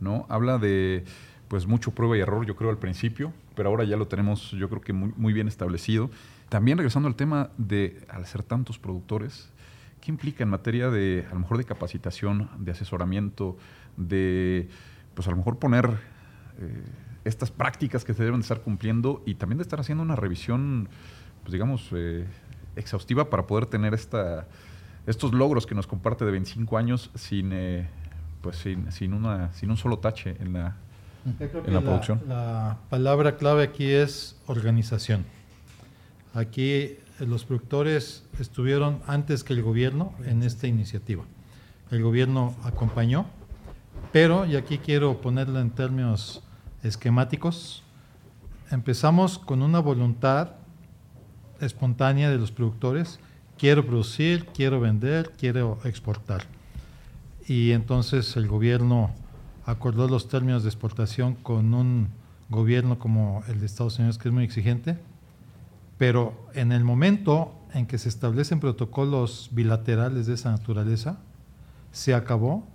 [0.00, 0.26] ¿no?
[0.28, 1.04] Habla de
[1.48, 4.68] pues mucho prueba y error, yo creo, al principio, pero ahora ya lo tenemos, yo
[4.68, 6.10] creo que muy, muy bien establecido.
[6.48, 9.52] También regresando al tema de, al ser tantos productores,
[10.00, 13.56] ¿qué implica en materia de, a lo mejor, de capacitación, de asesoramiento,
[13.96, 14.68] de,
[15.14, 15.90] pues a lo mejor poner
[16.58, 16.82] eh,
[17.24, 20.88] estas prácticas que se deben de estar cumpliendo y también de estar haciendo una revisión
[21.46, 22.26] pues digamos, eh,
[22.74, 24.48] exhaustiva para poder tener esta,
[25.06, 27.88] estos logros que nos comparte de 25 años sin, eh,
[28.40, 30.74] pues sin, sin, una, sin un solo tache en la,
[31.64, 32.20] en la producción.
[32.26, 35.24] La palabra clave aquí es organización.
[36.34, 41.24] Aquí los productores estuvieron antes que el gobierno en esta iniciativa.
[41.90, 43.26] El gobierno acompañó,
[44.12, 46.42] pero, y aquí quiero ponerlo en términos
[46.82, 47.82] esquemáticos,
[48.70, 50.52] empezamos con una voluntad
[51.60, 53.18] espontánea de los productores.
[53.58, 56.42] Quiero producir, quiero vender, quiero exportar.
[57.48, 59.10] Y entonces el gobierno
[59.64, 62.08] acordó los términos de exportación con un
[62.48, 64.98] gobierno como el de Estados Unidos, que es muy exigente,
[65.98, 71.18] pero en el momento en que se establecen protocolos bilaterales de esa naturaleza,
[71.92, 72.66] se acabó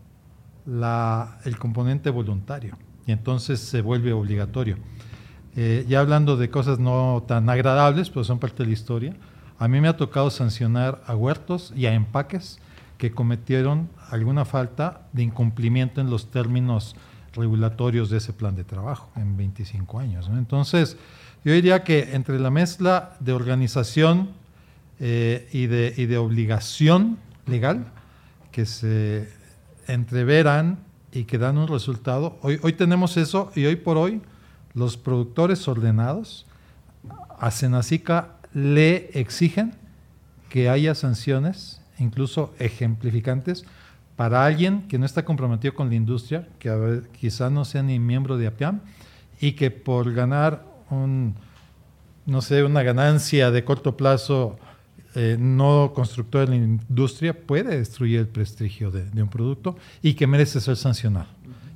[0.65, 4.77] la, el componente voluntario y entonces se vuelve obligatorio.
[5.55, 9.15] Eh, ya hablando de cosas no tan agradables, pero son parte de la historia,
[9.59, 12.59] a mí me ha tocado sancionar a huertos y a empaques
[12.97, 16.95] que cometieron alguna falta de incumplimiento en los términos
[17.33, 20.29] regulatorios de ese plan de trabajo en 25 años.
[20.33, 20.97] Entonces,
[21.43, 24.29] yo diría que entre la mezcla de organización
[24.99, 27.85] eh, y, de, y de obligación legal
[28.51, 29.29] que se
[29.87, 30.79] entreveran
[31.11, 34.21] y que dan un resultado, hoy, hoy tenemos eso y hoy por hoy
[34.73, 36.45] los productores ordenados
[37.39, 39.73] a Senacica le exigen
[40.49, 43.65] que haya sanciones, incluso ejemplificantes,
[44.15, 48.37] para alguien que no está comprometido con la industria, que quizá no sea ni miembro
[48.37, 48.81] de APIAM,
[49.39, 51.35] y que por ganar un,
[52.25, 54.57] no sé, una ganancia de corto plazo
[55.15, 60.27] eh, no constructor de la industria puede destruir el prestigio de, un producto y que
[60.27, 61.27] merece ser sancionado.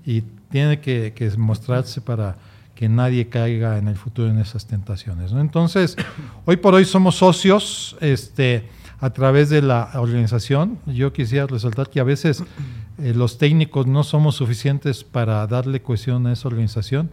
[0.05, 2.37] Y tiene que mostrarse para
[2.75, 5.31] que nadie caiga en el futuro en esas tentaciones.
[5.31, 5.95] Entonces,
[6.45, 8.67] hoy por hoy somos socios este,
[8.99, 10.77] a través de la organización.
[10.85, 12.43] Yo quisiera resaltar que a veces
[12.99, 17.09] eh, los técnicos no somos suficientes para darle cohesión a esa organización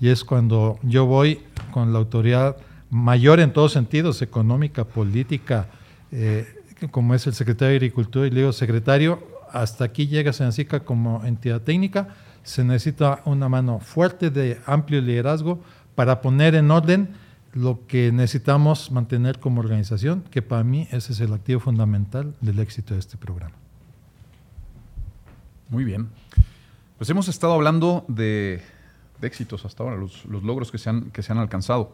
[0.00, 2.56] y es cuando yo voy con la autoridad
[2.88, 5.68] mayor en todos sentidos, económica, política,
[6.10, 6.46] eh,
[6.90, 11.24] como es el secretario de Agricultura, y le digo, secretario, hasta aquí llega Senacica como
[11.24, 12.08] entidad técnica,
[12.42, 15.60] se necesita una mano fuerte de amplio liderazgo
[15.94, 17.10] para poner en orden
[17.52, 22.58] lo que necesitamos mantener como organización, que para mí ese es el activo fundamental del
[22.60, 23.54] éxito de este programa.
[25.68, 26.08] Muy bien.
[26.96, 28.62] Pues hemos estado hablando de,
[29.22, 31.92] éxitos hasta ahora, los, logros que se, han, que se han alcanzado.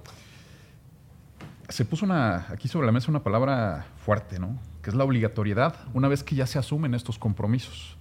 [1.69, 4.59] Se puso una, aquí sobre la mesa una palabra fuerte, ¿no?
[4.83, 7.97] Que es la obligatoriedad, una vez que ya se asumen estos compromisos,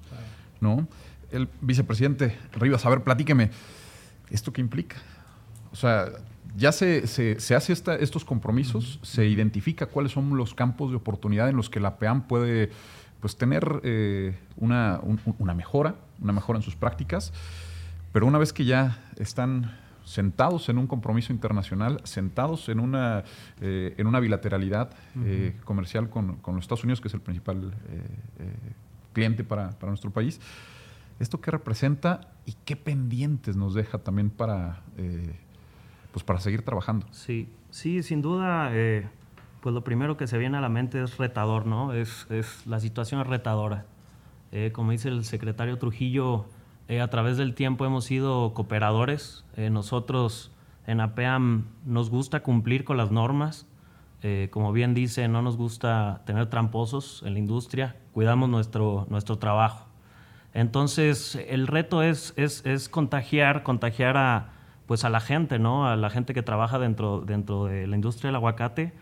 [0.61, 0.87] ¿no?
[1.31, 3.51] el vicepresidente Rivas, a ver, platíqueme,
[4.29, 4.97] ¿esto qué implica?
[5.71, 6.09] O sea,
[6.55, 11.57] ya se, se, hace estos compromisos, se identifica cuáles son los campos de oportunidad en
[11.57, 12.71] los que la PEAM puede
[13.19, 15.01] pues, tener eh, una,
[15.37, 17.33] una, mejora, una mejora en sus prácticas.
[18.15, 23.25] Pero una vez que ya están sentados en un compromiso internacional, sentados en una,
[23.59, 24.91] eh, en una bilateralidad
[25.25, 28.53] eh, comercial con, con, los Estados Unidos, que es el principal eh,
[29.11, 30.39] cliente para, para, nuestro país.
[31.19, 34.81] ¿Esto qué representa y qué pendientes nos deja también para,
[36.13, 37.07] pues para seguir trabajando?
[37.11, 38.71] Sí, sí, sin duda,
[39.59, 41.91] pues lo primero que se viene a la mente es retador, ¿no?
[41.91, 43.87] Es, es la situación es retadora.
[44.71, 46.45] como dice el secretario Trujillo,
[46.87, 49.43] eh, a través del tiempo hemos sido cooperadores.
[49.55, 50.51] Eh, nosotros
[50.85, 53.67] en APEAM nos gusta cumplir con las normas.
[54.21, 57.95] Eh, como bien dice, no nos gusta tener tramposos en la industria.
[58.13, 59.87] Cuidamos nuestro, nuestro trabajo.
[60.53, 64.53] Entonces, el reto es, es, es, contagiar, contagiar a,
[64.85, 65.87] pues a la gente, ¿no?
[65.87, 68.93] A la gente que trabaja dentro, dentro de la industria del aguacate,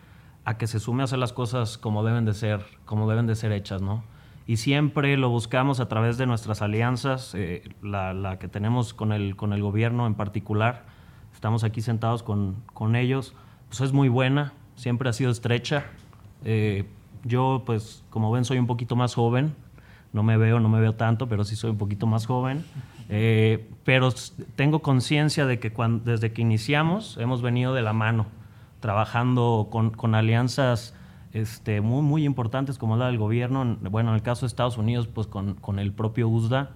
[0.44, 3.36] a que se sume a hacer las cosas como deben de ser, como deben de
[3.36, 4.02] ser hechas, ¿no?
[4.46, 9.36] Y siempre lo buscamos a través de nuestras alianzas, eh, la, que tenemos con el,
[9.36, 10.84] con el gobierno en particular.
[11.32, 13.34] Estamos aquí sentados con, con ellos.
[13.68, 15.86] Pues es muy buena, siempre ha sido estrecha.
[16.44, 16.84] Eh,
[17.24, 19.54] yo, pues, como ven, soy un poquito más joven.
[20.12, 22.64] No me veo, no me veo tanto, pero sí soy un poquito más joven.
[23.08, 24.12] Eh, pero
[24.56, 28.26] tengo conciencia de que cuando, desde que iniciamos hemos venido de la mano,
[28.80, 30.94] trabajando con, con alianzas
[31.34, 33.76] este, muy, muy importantes como la del gobierno.
[33.82, 36.70] Bueno, en el caso de Estados Unidos, pues con, con el propio USDA,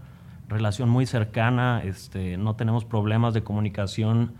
[0.48, 4.32] relación muy cercana, este, no tenemos problemas de comunicación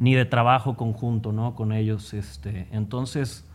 [0.00, 1.54] ni de trabajo conjunto ¿no?
[1.54, 2.14] con ellos.
[2.14, 3.46] Este, entonces,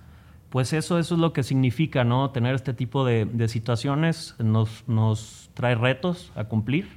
[0.50, 2.30] pues eso, eso es lo que significa ¿no?
[2.32, 6.88] tener este tipo de, de situaciones, nos, nos trae retos a cumplir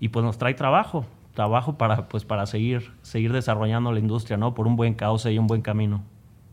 [0.00, 1.04] y pues nos trae trabajo,
[1.34, 4.54] trabajo para, pues, para seguir, seguir desarrollando la industria ¿no?
[4.54, 6.02] por un buen cauce y un buen camino.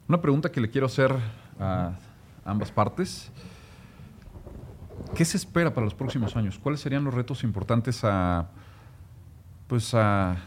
[0.10, 1.16] Una pregunta que le quiero hacer
[1.60, 1.94] a
[2.46, 3.32] ambas partes.
[5.16, 6.58] ¿Qué se espera para los próximos años?
[6.58, 8.50] ¿Cuáles serían los retos importantes a,
[9.68, 10.38] pues a,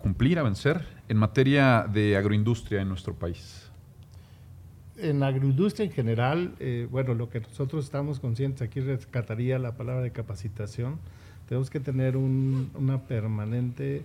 [0.00, 3.68] cumplir, a vencer en materia de agroindustria en nuestro país?
[4.96, 10.02] En agroindustria en general, eh, bueno, lo que nosotros estamos conscientes, aquí rescataría la palabra
[10.02, 10.98] de capacitación.
[11.48, 14.04] Tenemos que tener una permanente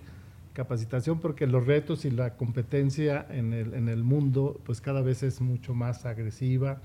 [0.57, 5.21] capacitación porque los retos y la competencia en el, en el mundo pues cada vez
[5.21, 6.81] es mucho más agresiva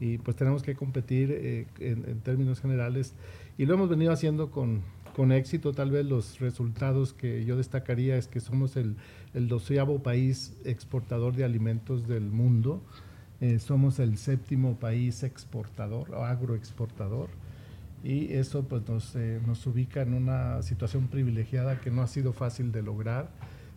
[0.00, 3.12] y pues tenemos que competir eh, en, términos generales
[3.58, 4.80] y lo hemos venido haciendo con,
[5.14, 5.72] con, éxito.
[5.72, 8.96] Tal vez los resultados que yo destacaría es que somos el,
[9.34, 12.80] el doceavo país exportador de alimentos del mundo.
[13.42, 17.28] Eh, somos el séptimo país exportador o agroexportador
[18.02, 22.32] y eso pues nos, eh, nos, ubica en una situación privilegiada que no ha sido
[22.32, 23.30] fácil de lograr.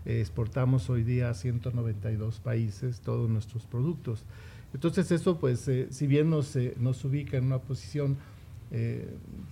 [0.06, 4.24] Eh, exportamos hoy día a 192 países todos nuestros productos.
[4.74, 8.18] Entonces eso pues eh, si bien nos, nos ubica en una posición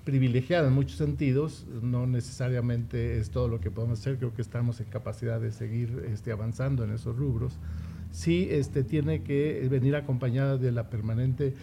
[0.03, 4.79] privilegiada en muchos sentidos, no necesariamente es todo lo que podemos hacer, creo que estamos
[4.79, 7.53] en capacidad de seguir este, avanzando en esos rubros.
[8.09, 11.53] Sí este, tiene que venir acompañada de la permanente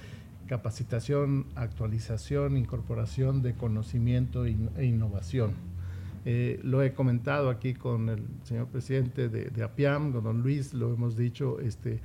[0.48, 5.52] capacitación, actualización, incorporación de conocimiento e innovación.
[6.24, 10.92] Eh, lo he comentado aquí con el señor presidente de, APIAM, con don Luis, lo
[10.92, 12.00] hemos dicho, este,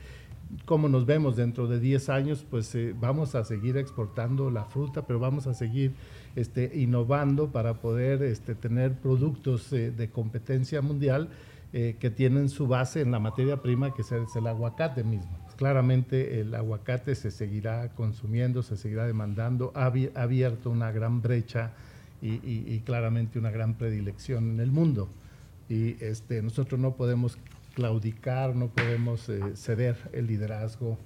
[0.66, 5.08] cómo nos vemos dentro de 10 años, pues eh, vamos a seguir exportando la fruta,
[5.08, 5.94] pero vamos a seguir
[6.36, 11.30] este, innovando para poder este, tener productos eh, de competencia mundial
[11.74, 16.54] que tienen su base en la materia prima que es el aguacate mismo claramente el
[16.56, 21.72] aguacate se seguirá consumiendo, se seguirá demandando, ha abierto una gran brecha
[22.22, 25.10] y, claramente una gran predilección en el mundo.
[25.70, 27.38] Y este, nosotros no podemos
[27.74, 30.97] claudicar, no podemos eh, ceder el liderazgo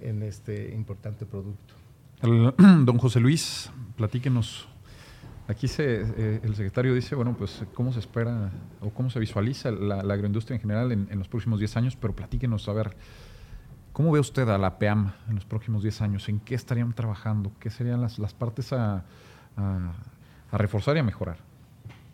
[0.00, 1.74] en este importante producto.
[2.84, 4.68] don José Luis, platíquenos.
[5.48, 8.50] Aquí se, eh, el secretario dice, bueno, pues cómo se espera
[8.80, 12.14] o cómo se visualiza la, agroindustria en general en, en los próximos 10 años, pero
[12.14, 12.96] platíquenos, a ver,
[13.96, 16.28] ¿Cómo ve usted a la PEAM en los próximos 10 años?
[16.28, 17.50] ¿En qué estarían trabajando?
[17.58, 19.06] ¿Qué serían las, partes a,
[20.52, 21.38] reforzar y a mejorar?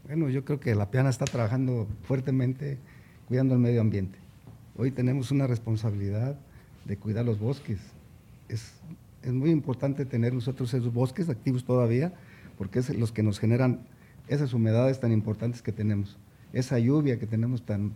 [0.07, 2.79] Bueno, yo creo que la PEAM está trabajando fuertemente
[3.27, 4.17] cuidando el medio ambiente.
[4.77, 6.37] Hoy tenemos una responsabilidad
[6.85, 7.81] de cuidar los bosques.
[8.49, 8.75] Es,
[9.25, 12.15] es muy importante tener nosotros esos bosques activos todavía,
[12.59, 13.81] porque es los que nos generan
[14.29, 16.17] esas humedades tan importantes que tenemos,
[16.53, 17.93] esa lluvia que tenemos tan,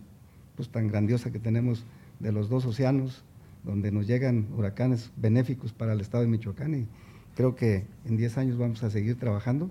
[0.57, 1.85] pues, tan grandiosa que tenemos
[2.19, 3.23] de los dos océanos,
[3.63, 6.87] donde nos llegan huracanes benéficos para el estado de Michoacán y
[7.35, 9.69] creo que en 10 años vamos a seguir trabajando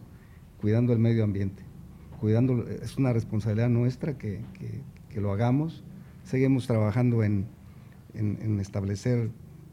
[0.61, 1.63] cuidando el medio ambiente.
[2.21, 4.41] Cuidando, es una responsabilidad nuestra que,
[5.15, 5.83] lo hagamos.
[6.25, 7.47] Seguimos trabajando en,
[8.61, 9.31] establecer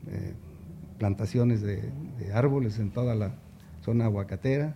[0.07, 0.33] eh,
[0.99, 1.91] plantaciones de,
[2.33, 3.35] árboles en toda la
[3.81, 4.75] zona aguacatera,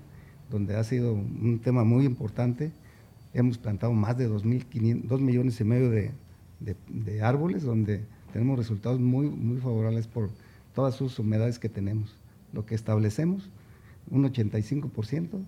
[0.49, 2.71] donde ha sido un tema muy importante.
[3.33, 9.57] hemos plantado más de 2 millones y medio de, árboles, donde tenemos resultados muy, muy
[9.57, 10.29] favorables por
[10.73, 12.15] todas sus humedades que tenemos.
[12.53, 13.49] Lo que establecemos,
[14.09, 15.43] un 85%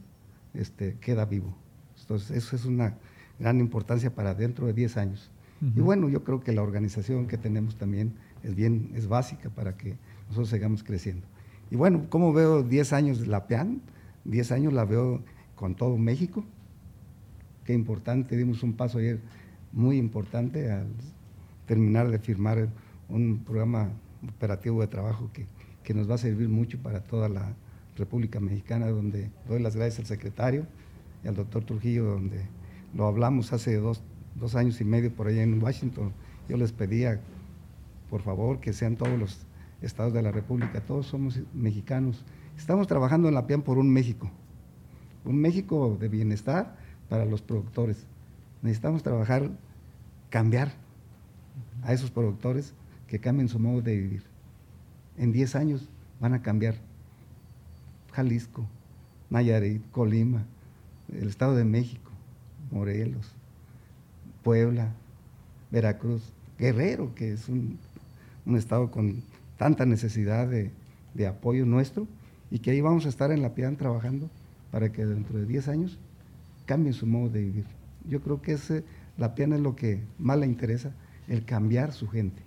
[0.54, 1.56] este, queda vivo.
[2.02, 2.98] Entonces, eso es una
[3.40, 5.32] gran importancia para dentro de 10 años.
[5.76, 8.14] Y bueno, yo creo que la organización que tenemos también
[8.44, 9.98] es bien, es básica para que
[10.30, 11.28] nosotros sigamos creciendo.
[11.70, 13.82] Y bueno, ¿cómo veo 10 años de la PEAN?
[14.24, 15.22] 10 años la veo
[15.56, 16.46] con todo México.
[17.66, 19.20] Qué importante, dimos un paso ayer
[19.74, 20.88] muy importante al
[21.70, 22.68] terminar de firmar
[23.10, 23.92] un programa
[24.28, 25.46] operativo de trabajo que,
[25.84, 27.54] que nos va a servir mucho para toda la
[27.96, 30.66] República Mexicana, donde doy las gracias al secretario
[31.24, 32.42] y al doctor Trujillo, donde
[32.96, 34.02] lo hablamos hace dos,
[34.34, 36.12] dos años y medio por allá en Washington.
[36.50, 37.22] Yo les pedía,
[38.10, 39.46] por favor, que sean todos los
[39.84, 42.26] estados de la República, todos somos mexicanos.
[42.58, 44.32] Estamos trabajando en la PIAN por un México,
[45.24, 46.78] un México de bienestar
[47.10, 48.08] para los productores.
[48.64, 49.52] Necesitamos trabajar,
[50.32, 50.89] cambiar
[51.84, 52.74] a esos productores
[53.08, 54.24] que cambien su modo de vivir.
[55.18, 56.76] En 10 años van a cambiar
[58.14, 58.66] Jalisco,
[59.30, 60.46] Nayarit, Colima,
[61.12, 62.12] el Estado de México,
[62.72, 63.34] Morelos,
[64.44, 64.94] Puebla,
[65.72, 67.80] Veracruz, Guerrero, que es un,
[68.56, 69.22] estado con
[69.58, 70.72] tanta necesidad de,
[71.28, 72.08] apoyo nuestro,
[72.50, 74.30] y que ahí vamos a estar en la PIAN trabajando
[74.72, 76.00] para que dentro de 10 años
[76.66, 77.66] cambien su modo de vivir.
[78.08, 78.84] Yo creo que ese,
[79.18, 80.92] la PIAN es lo que más le interesa,
[81.30, 82.44] el cambiar su gente.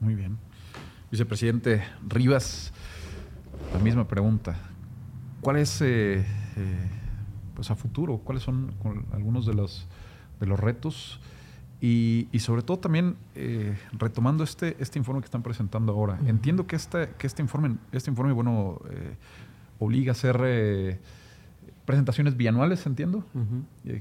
[0.00, 0.38] Muy bien.
[1.10, 2.72] Vicepresidente Rivas,
[3.72, 4.56] la misma pregunta.
[5.40, 6.24] ¿Cuál es, eh, eh,
[7.54, 8.72] pues a futuro, cuáles son
[9.12, 9.86] algunos de los,
[10.38, 11.20] de los retos?
[11.82, 16.18] Y, sobre todo también eh, retomando este, este informe que están presentando ahora.
[16.26, 18.80] Entiendo que este, que este informe, este informe bueno,
[19.78, 21.00] obliga a hacer
[21.84, 23.24] presentaciones bianuales, entiendo.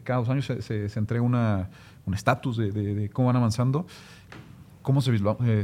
[0.03, 3.87] cada dos años se, se, entrega un estatus de, cómo van avanzando.
[4.81, 5.11] ¿Cómo se,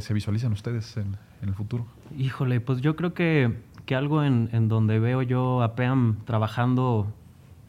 [0.02, 1.88] se visualizan ustedes en, en, el futuro?
[2.18, 3.56] Híjole, pues yo creo que
[3.86, 7.08] que algo en, donde veo yo a PEAM trabajando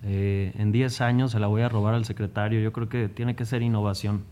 [0.03, 3.37] eh, en 10 años, se la voy a robar al secretario, yo creo que tiene
[3.37, 4.25] que ser innovación.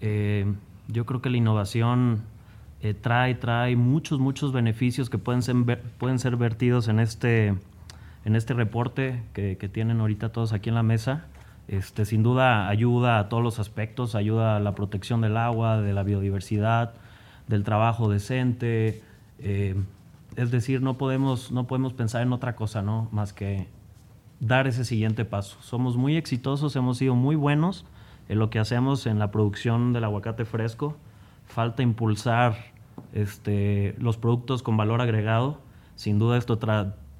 [0.00, 0.52] Eh,
[0.88, 2.22] yo creo que la innovación
[2.80, 5.56] eh, trae, trae muchos, muchos beneficios que pueden ser,
[5.98, 7.54] pueden ser vertidos en este,
[8.24, 11.26] en este reporte que, que tienen ahorita todos aquí en la mesa.
[11.68, 15.92] Este, sin duda ayuda a todos los aspectos, ayuda a la protección del agua, de
[15.92, 16.94] la biodiversidad,
[17.48, 19.02] del trabajo decente,
[20.36, 23.08] es decir, no podemos, no podemos pensar en otra cosa, ¿no?
[23.12, 23.68] Más que
[24.40, 25.56] dar ese siguiente paso.
[25.60, 27.84] Somos muy exitosos, hemos sido muy buenos
[28.28, 30.96] en lo que hacemos en la producción del aguacate fresco.
[31.46, 32.56] Falta impulsar
[33.12, 35.60] este, los productos con valor agregado.
[35.96, 36.58] Sin duda esto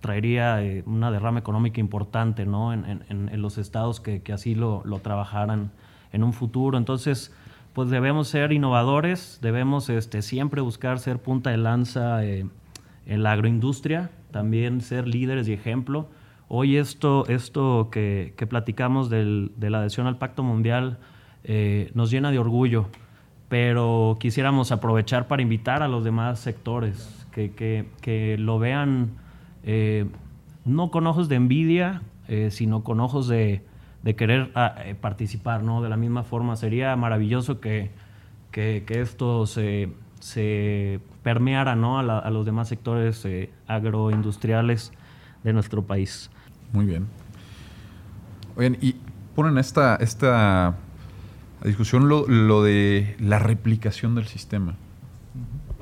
[0.03, 2.75] traería eh, una derrama económica importante ¿no?
[2.75, 5.71] en, los estados que, así lo, trabajaran
[6.13, 6.77] en un futuro.
[6.77, 7.35] Entonces,
[7.73, 12.23] pues debemos ser innovadores, debemos este, siempre buscar ser punta de lanza.
[12.23, 12.45] Eh,
[13.07, 16.09] en la agroindustria, también ser líderes y ejemplo.
[16.49, 20.99] Hoy esto, esto que, platicamos de la adhesión al Pacto Mundial
[21.45, 22.87] eh, nos llena de orgullo,
[23.49, 29.13] pero quisiéramos aprovechar para invitar a los demás sectores que, lo vean
[29.65, 30.07] eh,
[30.65, 33.63] no con ojos de envidia, eh, sino con ojos de,
[34.17, 35.83] querer ah, participar, ¿no?
[35.83, 37.91] De la misma forma, sería maravilloso que,
[38.51, 39.91] que esto se,
[40.23, 41.99] se permeara ¿no?
[41.99, 44.93] a, los demás sectores eh, agroindustriales
[45.43, 46.31] de nuestro país.
[46.73, 47.07] Muy bien.
[48.57, 48.97] Oigan, y
[49.35, 50.77] ponen esta, esta
[51.65, 54.75] discusión lo, de la replicación del sistema.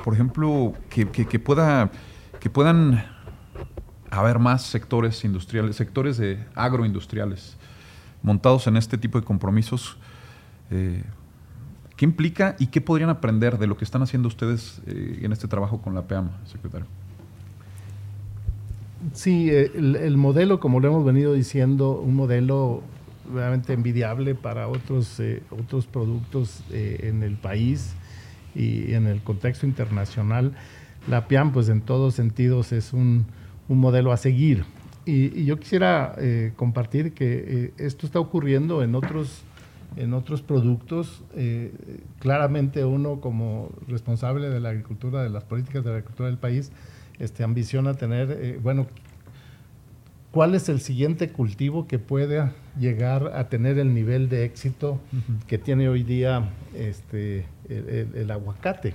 [0.03, 1.05] Por ejemplo, que,
[1.39, 1.91] pueda,
[2.41, 3.05] que puedan
[4.11, 7.57] haber más sectores industriales, sectores de agroindustriales
[8.23, 9.97] montados en este tipo de compromisos.
[10.71, 11.03] Eh,
[11.97, 15.49] ¿Qué implica y qué podrían aprender de lo que están haciendo ustedes eh, en este
[15.49, 16.87] trabajo con la PEAM, secretario?
[19.15, 22.83] Sí, el, modelo, como lo hemos venido diciendo, un modelo
[23.33, 27.95] realmente envidiable para otros, eh, otros productos eh, en el país
[28.55, 30.53] y en el contexto internacional.
[31.09, 33.25] La PIAM, pues en todos sentidos, es un,
[33.79, 34.64] modelo a seguir.
[35.07, 36.16] Y, yo quisiera
[36.57, 39.45] compartir que esto está ocurriendo en otros
[39.97, 41.23] en otros productos.
[41.35, 41.73] Eh,
[42.18, 46.73] claramente uno como responsable de la agricultura, de las políticas de la agricultura del país,
[47.18, 48.87] este, ambiciona tener, eh, bueno,
[50.31, 55.01] ¿cuál es el siguiente cultivo que pueda llegar a tener el nivel de éxito
[55.47, 58.95] que tiene hoy día este, el, aguacate?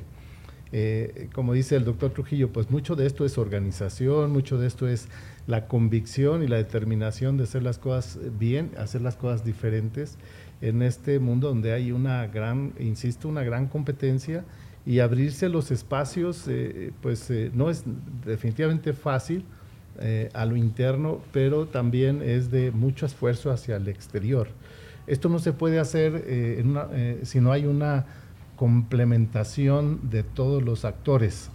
[0.77, 4.89] Eh, como dice el doctor Trujillo, pues mucho de esto es organización, mucho de esto
[4.89, 5.07] es
[5.47, 10.17] la convicción y la determinación de hacer las cosas bien, hacer las cosas diferentes
[10.59, 14.43] en este mundo donde hay una gran, insisto, una gran competencia
[14.85, 17.85] y abrirse los espacios, eh, pues eh, no es
[18.25, 19.45] definitivamente fácil
[19.99, 24.49] eh, a lo interno, pero también es de mucho esfuerzo hacia el exterior.
[25.07, 26.25] Esto no se puede hacer
[27.23, 28.07] si no hay una
[28.55, 31.49] complementación de todos los actores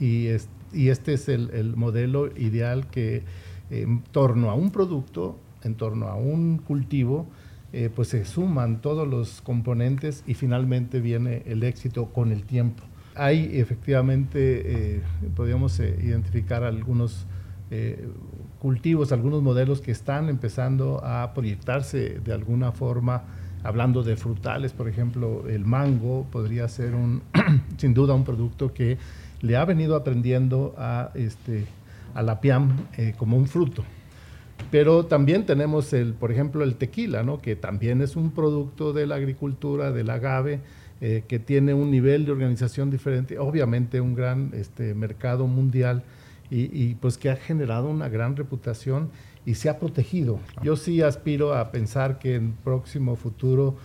[0.00, 0.28] y,
[0.72, 3.24] y este es el, el, modelo ideal que
[3.70, 7.26] en torno a un producto, en torno a un cultivo,
[7.72, 12.84] eh, pues se suman todos los componentes y finalmente viene el éxito con el tiempo.
[13.14, 15.02] Hay efectivamente, eh,
[15.34, 17.26] podríamos eh, identificar algunos
[18.60, 23.24] cultivos, algunos modelos que están empezando a proyectarse de alguna forma,
[23.66, 27.22] hablando de frutales, por ejemplo, el mango podría ser un,
[27.76, 28.98] sin duda un producto que
[29.40, 31.66] le ha venido aprendiendo a, este,
[32.14, 32.76] a la PIAM
[33.18, 33.84] como un fruto.
[34.70, 37.40] Pero también tenemos, el, por ejemplo, el tequila, ¿no?
[37.40, 40.60] que también es un producto de la agricultura, del agave,
[41.00, 46.02] eh, que tiene un nivel de organización diferente, obviamente un gran este, mercado mundial
[46.50, 49.10] y, pues que ha generado una gran reputación
[49.44, 50.38] y se ha protegido.
[50.62, 53.76] Yo sí aspiro a pensar que en próximo futuro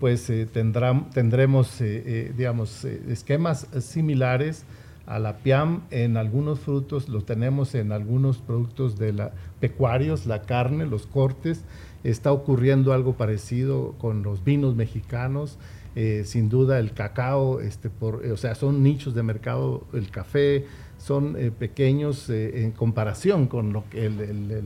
[0.00, 4.64] pues eh, tendremos, eh, digamos, esquemas similares
[5.08, 10.42] a la PIAM en algunos frutos, lo tenemos en algunos productos de la, pecuarios, la
[10.42, 11.64] carne, los cortes.
[12.04, 15.58] Está ocurriendo algo parecido con los vinos mexicanos.
[15.96, 20.66] Eh, sin duda el cacao, este, por, o sea, son nichos de mercado, el café,
[21.08, 24.62] son eh, pequeños eh, en comparación con lo que el,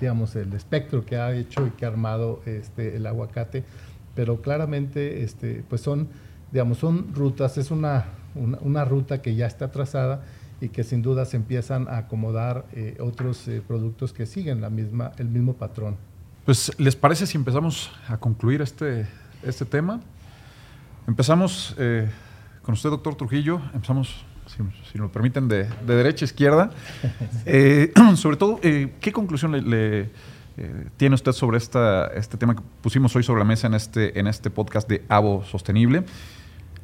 [0.00, 3.64] digamos, el espectro que ha hecho y que ha armado este, el aguacate,
[4.14, 6.08] pero claramente este, pues son,
[6.50, 10.22] digamos, son rutas, es una una, ruta que ya está trazada
[10.60, 14.70] y que sin duda se empiezan a acomodar eh, otros eh, productos que siguen la
[14.70, 15.96] misma, el mismo patrón.
[16.44, 19.06] Pues, ¿les parece si empezamos a concluir este,
[19.42, 20.00] este tema?
[21.06, 22.08] Empezamos eh,
[22.62, 23.60] con usted, doctor Trujillo.
[23.72, 24.24] Empezamos,
[24.56, 26.70] si, si lo permiten, de, derecha a izquierda.
[28.16, 30.10] sobre todo, ¿qué conclusión le,
[30.96, 34.26] tiene usted sobre esta, este tema que pusimos hoy sobre la mesa en este, en
[34.26, 36.04] este podcast de AVO Sostenible?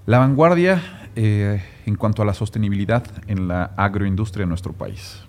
[0.07, 5.23] La vanguardia eh, en cuanto a la sostenibilidad en la agroindustria de nuestro país.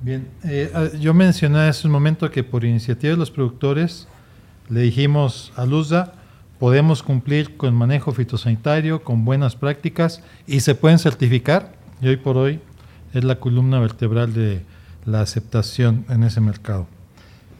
[0.00, 4.06] Bien, eh, ah, yo mencioné hace un momento que por iniciativa de los productores
[4.68, 6.12] le dijimos a Luzda,
[6.58, 11.74] podemos cumplir con manejo fitosanitario, con buenas prácticas y se pueden certificar.
[12.00, 12.60] Y hoy por hoy
[13.12, 14.62] es la columna vertebral de
[15.04, 16.86] la aceptación en ese mercado.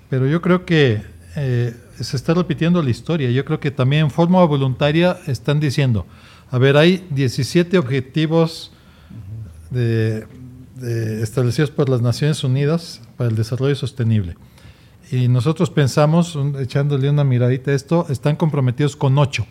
[0.08, 1.02] Pero yo creo que
[1.36, 3.30] eh, se está repitiendo la historia.
[3.30, 6.06] Yo creo que también en forma voluntaria están diciendo,
[6.50, 8.72] a ver, hay 17 objetivos
[11.22, 14.36] establecidos por las Naciones Unidas para el desarrollo sostenible.
[15.10, 19.46] Y nosotros pensamos, echándole una miradita a esto, están comprometidos con 8.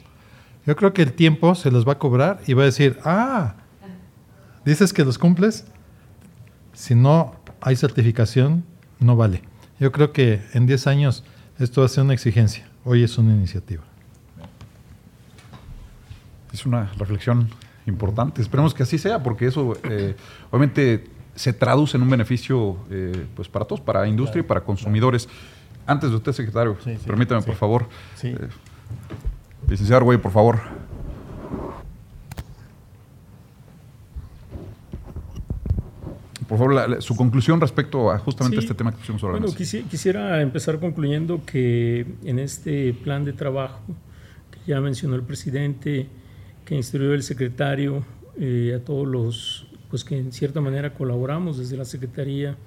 [0.66, 3.56] Yo creo que el tiempo se los va a cobrar y va a decir, ah,
[4.66, 5.66] dices que los cumples,
[6.74, 8.66] si no hay certificación,
[9.00, 9.44] no vale.
[9.80, 11.24] Yo creo que en 10 años
[11.60, 13.84] esto va a ser una exigencia, hoy es una iniciativa
[16.56, 17.50] es una reflexión
[17.86, 18.42] importante.
[18.42, 20.16] Esperemos que así sea, porque eso eh,
[20.50, 21.04] obviamente
[21.36, 25.28] se traduce en un beneficio eh, pues para todos, para industria y para consumidores.
[25.86, 27.88] Antes de usted, secretario, permítame, por favor.
[28.24, 28.36] Eh,
[29.68, 30.60] licenciado Arguello, por favor.
[36.48, 40.80] Por favor, su conclusión respecto a justamente este tema que pusimos sobre bueno, quisiera empezar
[40.80, 43.82] concluyendo que en este plan de trabajo
[44.52, 46.08] que ya mencionó el presidente,
[46.64, 48.04] que instruyó el secretario,
[48.38, 49.65] eh, a todos los
[49.96, 52.58] pues que en cierta manera colaboramos desde la Secretaría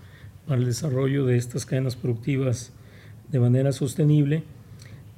[0.47, 2.72] para el desarrollo de estas cadenas productivas
[3.31, 4.45] de manera sostenible,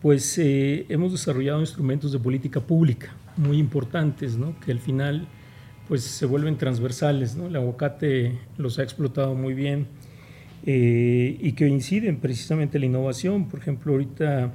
[0.02, 4.58] pues eh, hemos desarrollado instrumentos de política pública muy importantes, ¿no?
[4.58, 5.28] que al final
[5.86, 7.36] pues se vuelven transversales.
[7.36, 7.46] ¿no?
[7.46, 9.86] El aguacate los ha explotado muy bien
[10.66, 13.48] eh, y que inciden precisamente en la innovación.
[13.48, 14.52] Por ejemplo, ahorita,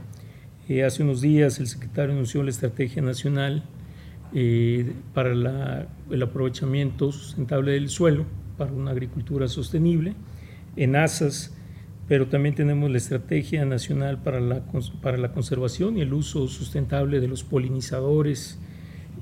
[0.86, 3.64] hace unos días, el secretario anunció la Estrategia Nacional
[4.34, 8.26] eh, para el aprovechamiento sustentable del suelo,
[8.58, 10.16] para una agricultura sostenible,
[10.76, 11.56] en ASAS,
[12.08, 14.62] pero también tenemos la Estrategia Nacional para la,
[15.02, 18.60] para la Conservación y el Uso Sustentable de los Polinizadores,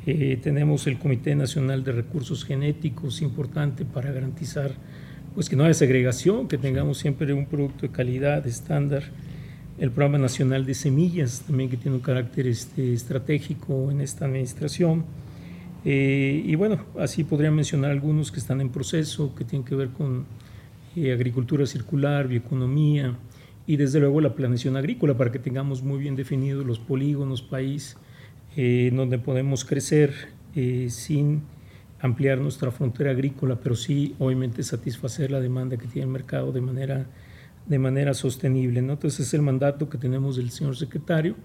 [0.06, 4.72] eh, tenemos el Comité Nacional de Recursos Genéticos, importante para garantizar
[5.34, 9.04] pues, que no haya segregación, que tengamos siempre un producto de calidad, estándar
[9.78, 15.06] el Programa Nacional de Semillas, también que tiene un carácter este, estratégico en esta administración.
[15.86, 19.90] Eh, y bueno, así podría mencionar algunos que están en proceso, que tienen que ver
[19.90, 20.26] con
[20.96, 23.16] eh, agricultura circular, bioeconomía
[23.66, 27.98] y desde luego la planeación agrícola para que tengamos muy bien definidos los polígonos país
[28.56, 30.14] eh, donde podemos crecer
[30.56, 31.42] eh, sin
[32.00, 36.62] ampliar nuestra frontera agrícola, pero sí obviamente satisfacer la demanda que tiene el mercado de
[36.62, 37.08] manera,
[37.66, 38.82] de manera sostenible.
[38.82, 38.94] ¿no?
[38.94, 41.36] Entonces es el mandato que tenemos del señor secretario,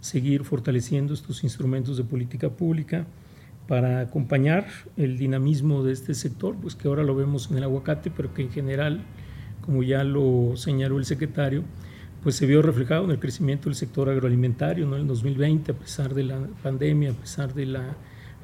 [0.00, 3.06] seguir fortaleciendo estos instrumentos de política pública
[3.66, 4.66] para acompañar
[4.96, 8.42] el dinamismo de este sector, pues que ahora lo vemos en el aguacate, pero que
[8.42, 9.04] en general,
[9.60, 11.64] como ya lo señaló el secretario,
[12.22, 14.96] pues se vio reflejado en el crecimiento del sector agroalimentario ¿no?
[14.96, 17.96] en el 2020, a pesar de la pandemia, a pesar de la,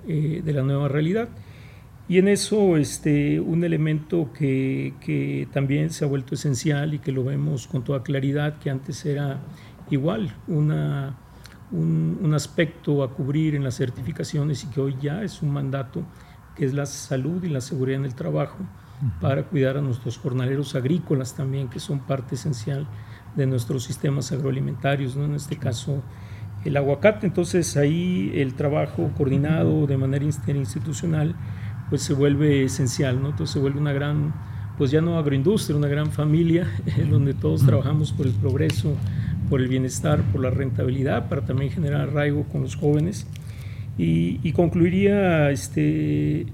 [0.07, 1.29] eh, de la nueva realidad.
[2.13, 7.11] Y en eso este, un elemento que, que, también se ha vuelto esencial y que
[7.11, 9.41] lo vemos con toda claridad, que antes era
[9.89, 11.17] igual una
[11.71, 16.03] un, aspecto a cubrir en las certificaciones y que hoy ya es un mandato,
[16.55, 18.59] que es la salud y la seguridad en el trabajo
[19.23, 22.87] para cuidar a nuestros jornaleros agrícolas también, que son parte esencial
[23.37, 25.25] de nuestros sistemas agroalimentarios, ¿no?
[25.25, 26.03] en este caso
[26.63, 27.27] el aguacate.
[27.27, 31.35] Entonces ahí el trabajo coordinado de manera interinstitucional
[31.93, 33.29] pues se vuelve esencial, ¿no?
[33.29, 34.33] entonces se vuelve una gran,
[34.79, 36.67] pues ya no agroindustria, una gran familia
[37.11, 38.97] donde todos trabajamos por el progreso
[39.53, 43.27] por el bienestar, por la rentabilidad, para también generar arraigo con los jóvenes.
[43.99, 46.47] Y, concluiría, este,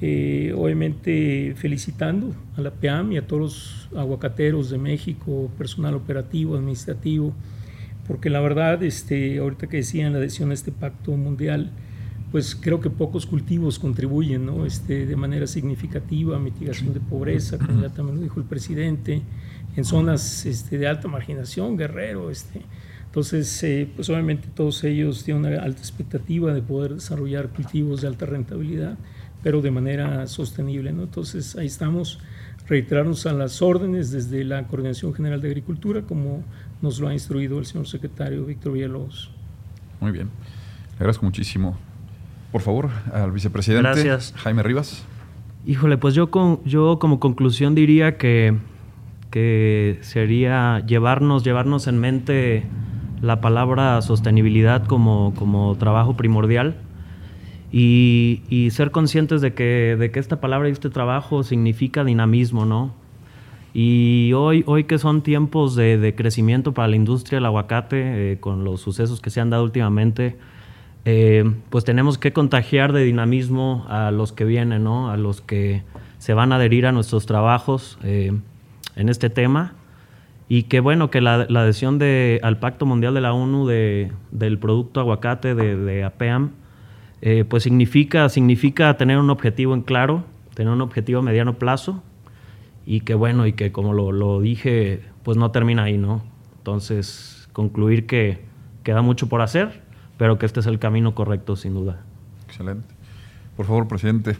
[0.00, 6.56] eh, obviamente, felicitando a la PEAM y a todos los aguacateros de México, personal operativo,
[6.56, 7.34] administrativo,
[8.06, 11.70] porque la verdad, este, ahorita que decían la adhesión a este pacto mundial,
[12.30, 14.66] pues creo que pocos cultivos contribuyen ¿no?
[14.66, 19.22] este, de manera significativa a mitigación de pobreza, como ya también lo dijo el presidente,
[19.76, 22.30] en zonas este, de alta marginación, Guerrero.
[22.30, 22.62] Este.
[23.06, 28.08] Entonces, eh, pues obviamente todos ellos tienen una alta expectativa de poder desarrollar cultivos de
[28.08, 28.98] alta rentabilidad,
[29.42, 30.92] pero de manera sostenible.
[30.92, 31.04] ¿no?
[31.04, 32.20] Entonces, ahí estamos,
[32.68, 36.44] reiterarnos a las órdenes desde la Coordinación General de Agricultura, como
[36.82, 39.30] nos lo ha instruido el señor secretario Víctor Villalobos.
[40.00, 40.28] Muy bien,
[40.90, 41.78] le agradezco muchísimo.
[42.52, 44.34] Por favor, al vicepresidente Gracias.
[44.36, 45.04] Jaime Rivas.
[45.66, 48.56] Híjole, pues yo, con, yo como conclusión diría que
[49.30, 52.64] que sería llevarnos, llevarnos en mente
[53.20, 56.76] la palabra sostenibilidad como, como trabajo primordial
[57.70, 62.94] y, ser conscientes de que, de que esta palabra y este trabajo significa dinamismo, ¿no?
[63.74, 68.64] Y hoy, hoy que son tiempos de, crecimiento para la industria del aguacate, eh, con
[68.64, 70.36] los sucesos que se han dado últimamente,
[71.10, 75.10] eh, pues tenemos que contagiar de dinamismo a los que vienen, ¿no?
[75.10, 75.82] A los que
[76.18, 77.98] se van a adherir a nuestros trabajos.
[78.02, 78.32] Eh,
[78.98, 79.72] en este tema
[80.48, 81.98] y que bueno, que la, adhesión
[82.42, 86.50] al Pacto Mundial de la ONU de, del producto aguacate de, APEAM,
[87.22, 92.02] eh, pues significa, significa tener un objetivo en claro, tener un objetivo a mediano plazo
[92.86, 96.22] y que bueno, y que como lo, lo dije, pues no termina ahí, ¿no?
[96.56, 98.40] Entonces, concluir que
[98.82, 99.82] queda mucho por hacer,
[100.18, 102.02] pero que este es el camino correcto, sin duda.
[102.46, 102.94] Excelente.
[103.56, 104.36] Por favor, presidente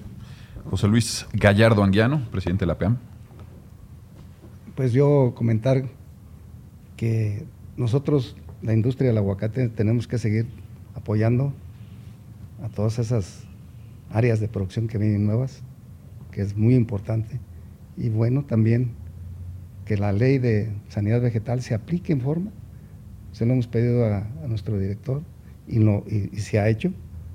[0.69, 2.99] José Luis Gallardo Anguiano, presidente de la APEAM
[4.79, 5.87] pues yo comentar
[6.97, 7.43] que
[7.77, 10.47] nosotros, la industria del aguacate, tenemos que seguir
[10.95, 11.53] apoyando
[12.63, 13.43] a todas esas
[14.09, 15.65] áreas de producción que vienen nuevas,
[16.31, 17.41] que es muy importante.
[17.97, 18.93] Y bueno, también
[19.85, 22.53] que la ley de sanidad vegetal se aplique en forma.
[23.33, 25.23] Se lo hemos pedido a, nuestro director
[25.69, 26.93] y, no, y, y se ha hecho.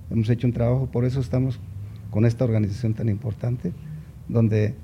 [0.10, 1.60] Hemos hecho un trabajo, por eso estamos
[2.12, 3.72] con esta organización tan importante,
[4.28, 4.76] donde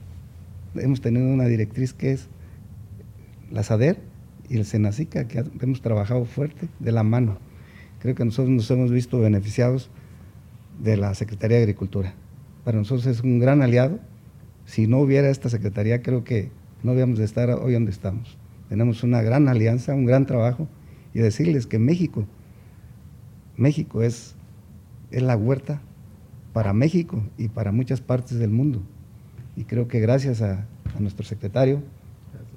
[0.75, 2.27] hemos tenido una directriz que es
[3.51, 3.99] la SADER
[4.49, 7.37] y el SENACICA, que hemos trabajado fuerte de la mano.
[7.99, 9.89] Creo que nosotros nos hemos visto beneficiados
[10.81, 12.13] de la Secretaría de Agricultura.
[12.63, 13.99] Para nosotros es un gran aliado.
[14.65, 16.49] Si no hubiera esta Secretaría, creo que
[16.83, 18.37] no habíamos de estar hoy donde estamos.
[18.69, 20.67] Tenemos una gran alianza, un gran trabajo
[21.13, 22.25] y decirles que México,
[23.59, 24.35] México es,
[25.11, 25.81] es la huerta
[26.53, 28.81] para México y para muchas partes del mundo.
[29.55, 30.65] Y creo que gracias a,
[30.99, 31.83] nuestro secretario,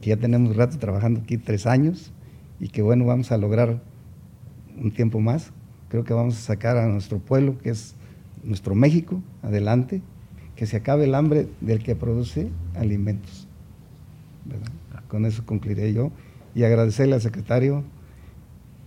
[0.01, 2.13] que ya tenemos rato trabajando aquí, tres años,
[2.59, 3.83] y que bueno, vamos a lograr
[4.81, 5.53] un tiempo más.
[5.91, 7.95] Creo que vamos a sacar a nuestro pueblo, que es
[8.43, 10.01] nuestro México, adelante,
[10.57, 13.47] que se acabe el hambre del que produce alimentos.
[15.09, 16.11] Con eso concluiré yo.
[16.55, 17.85] Y agradecerle al secretario,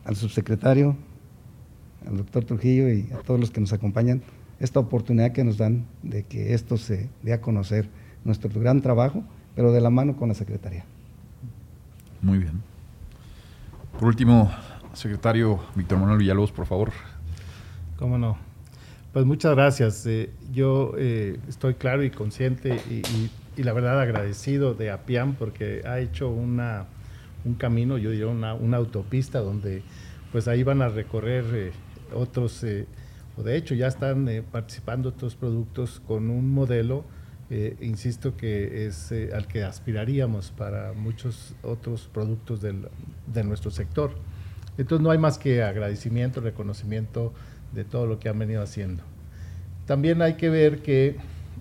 [0.06, 0.96] al subsecretario,
[2.08, 4.22] al doctor Trujillo y a todos los que nos acompañan
[4.60, 7.90] esta oportunidad que nos dan de que esto se dé a conocer
[8.24, 9.24] nuestro gran trabajo,
[9.56, 10.86] pero de la mano con la Secretaría.
[12.22, 12.62] Muy bien.
[14.00, 14.52] Por último,
[14.94, 16.92] secretario Víctor Manuel Villalobos, por favor.
[17.98, 18.38] Cómo no.
[19.14, 20.06] Pues muchas gracias.
[20.06, 23.02] Eh, yo eh, estoy claro y consciente y,
[23.58, 26.86] y la verdad agradecido de Apiam porque ha hecho una,
[27.46, 29.84] un camino, yo diría una, una autopista donde
[30.32, 31.72] pues ahí van a recorrer eh,
[32.14, 32.86] otros, eh,
[33.38, 37.04] o de hecho ya están eh, participando otros productos con un modelo,
[37.80, 42.88] insisto que es al que aspiraríamos para muchos otros productos del,
[43.32, 44.16] de nuestro sector.
[44.80, 47.34] Entonces no hay más que agradecimiento, reconocimiento
[47.72, 49.04] de todo lo que han venido haciendo.
[49.86, 51.18] También hay que ver que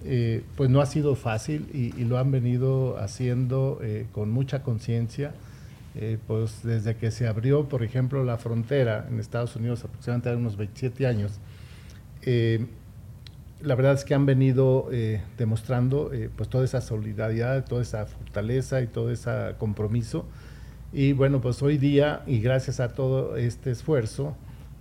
[0.07, 5.33] eh, pues no ha sido fácil y, lo han venido haciendo eh, con mucha conciencia.
[5.97, 10.39] Eh, pues desde que se abrió, por ejemplo, la frontera en Estados Unidos aproximadamente hace
[10.39, 11.41] unos 27 años,
[13.61, 14.89] la verdad es que han venido
[15.37, 20.27] demostrando pues toda esa solidaridad, toda esa fortaleza y todo ese compromiso.
[20.93, 24.37] Y bueno, pues hoy día, y gracias a todo este esfuerzo,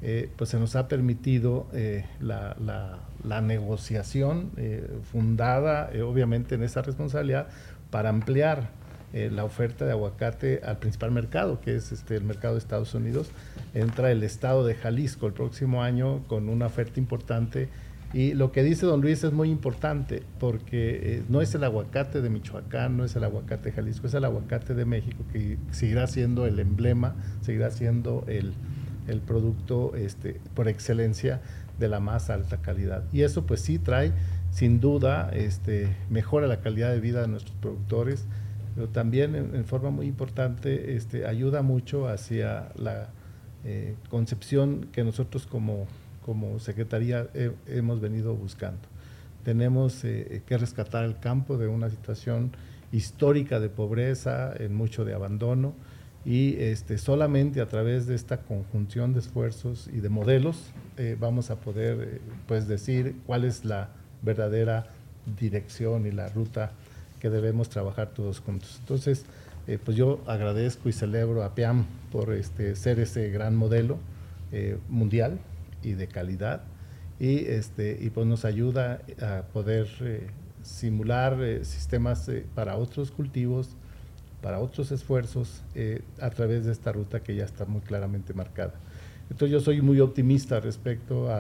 [0.06, 7.48] eh, pues se nos ha permitido eh, la, negociación eh, fundada obviamente en esa responsabilidad
[7.90, 8.70] para ampliar
[9.14, 13.30] la oferta de aguacate al principal mercado, que es este, el mercado de Estados Unidos.
[13.74, 17.70] Entra el estado de Jalisco el próximo año con una oferta importante.
[18.14, 22.30] Y lo que dice don Luis es muy importante, porque no es el aguacate de
[22.30, 26.46] Michoacán, no es el aguacate de Jalisco, es el aguacate de México, que seguirá siendo
[26.46, 28.54] el emblema, seguirá siendo el,
[29.08, 31.42] el producto este, por excelencia
[31.80, 33.04] de la más alta calidad.
[33.12, 34.12] Y eso pues sí trae,
[34.52, 38.26] sin duda, este, mejora la calidad de vida de nuestros productores,
[38.76, 43.10] pero también en, forma muy importante este, ayuda mucho hacia la
[43.66, 45.88] eh, concepción que nosotros como,
[46.26, 47.28] como Secretaría
[47.68, 48.82] hemos venido buscando.
[49.44, 52.52] Tenemos eh, que rescatar el campo de una situación
[52.92, 55.74] histórica de pobreza, en mucho de abandono,
[56.26, 61.50] y este, solamente a través de esta conjunción de esfuerzos y de modelos eh, vamos
[61.50, 63.90] a poder eh, pues decir cuál es la
[64.22, 64.88] verdadera
[65.38, 66.72] dirección y la ruta
[67.24, 68.78] que debemos trabajar todos juntos.
[68.82, 69.26] Entonces,
[69.66, 73.98] eh, pues yo agradezco y celebro a PIAM por este, ser ese gran modelo
[74.88, 75.40] mundial
[75.82, 76.62] y de calidad
[77.20, 79.88] y, este, y pues nos ayuda a poder
[80.62, 83.76] simular sistemas para otros cultivos
[84.44, 88.74] para otros esfuerzos eh, a través de esta ruta que ya está muy claramente marcada.
[89.30, 91.32] Entonces yo soy muy optimista respecto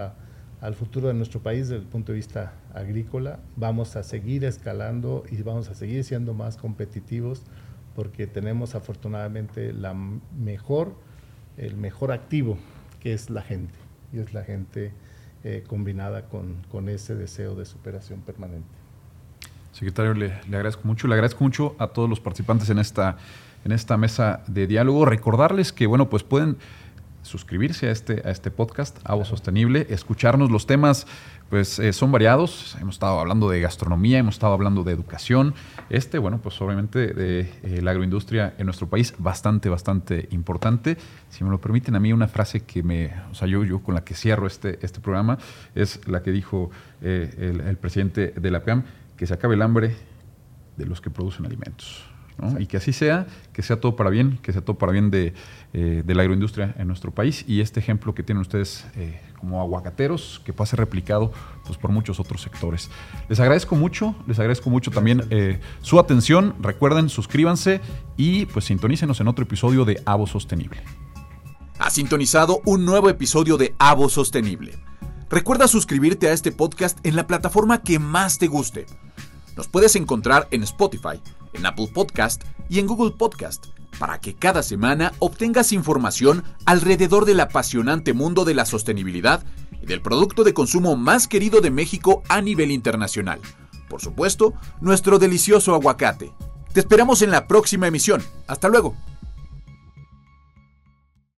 [0.63, 3.39] al futuro de nuestro país desde el punto de vista agrícola.
[3.57, 7.43] Vamos a seguir escalando y vamos a seguir siendo más competitivos
[7.95, 10.95] porque tenemos afortunadamente la mejor,
[11.57, 12.57] el mejor activo
[13.01, 13.73] que es la gente
[14.13, 14.93] y es la gente
[15.43, 18.83] eh, combinada con, con ese deseo de superación permanente.
[19.73, 21.07] Secretario, le, agradezco mucho.
[21.09, 23.17] Le agradezco mucho a todos los participantes en esta,
[23.65, 25.03] en esta mesa de diálogo.
[25.03, 26.57] Recordarles que, bueno, pues pueden
[27.23, 30.51] suscribirse a este, a este podcast, Avo Sostenible, escucharnos.
[30.51, 31.07] Los temas,
[31.49, 32.77] pues, eh, son variados.
[32.79, 35.55] Hemos estado hablando de gastronomía, hemos estado hablando de educación.
[35.89, 40.97] Este, bueno, pues, obviamente, de eh, la agroindustria en nuestro país, bastante, bastante importante.
[41.29, 43.95] Si me lo permiten, a mí una frase que me, o sea, yo, yo con
[43.95, 45.37] la que cierro este, este programa
[45.73, 46.69] es la que dijo
[47.01, 48.83] eh, el, el presidente de la PEAM
[49.17, 49.95] que se acabe el hambre
[50.77, 52.12] de los que producen alimentos.
[52.59, 55.33] Y que así sea, que sea todo para bien, que sea todo para bien de,
[55.73, 60.41] eh, la agroindustria en nuestro país y este ejemplo que tienen ustedes eh, como aguacateros,
[60.45, 61.31] que pueda ser replicado
[61.65, 62.89] pues, por muchos otros sectores.
[63.29, 66.55] Les agradezco mucho, les agradezco mucho también eh, su atención.
[66.59, 67.81] Recuerden, suscríbanse
[68.17, 70.81] y pues sintonícenos en otro episodio de Avo Sostenible.
[71.79, 74.73] Ha sintonizado un nuevo episodio de Avo Sostenible.
[75.29, 78.85] Recuerda suscribirte a este podcast en la plataforma que más te guste.
[79.55, 81.21] Nos puedes encontrar en Spotify,
[81.53, 83.67] en Apple Podcast y en Google Podcast
[83.99, 89.43] para que cada semana obtengas información alrededor del apasionante mundo de la sostenibilidad
[89.81, 93.39] y del producto de consumo más querido de México a nivel internacional.
[93.89, 96.33] Por supuesto, nuestro delicioso aguacate.
[96.73, 98.23] Te esperamos en la próxima emisión.
[98.47, 98.95] Hasta luego.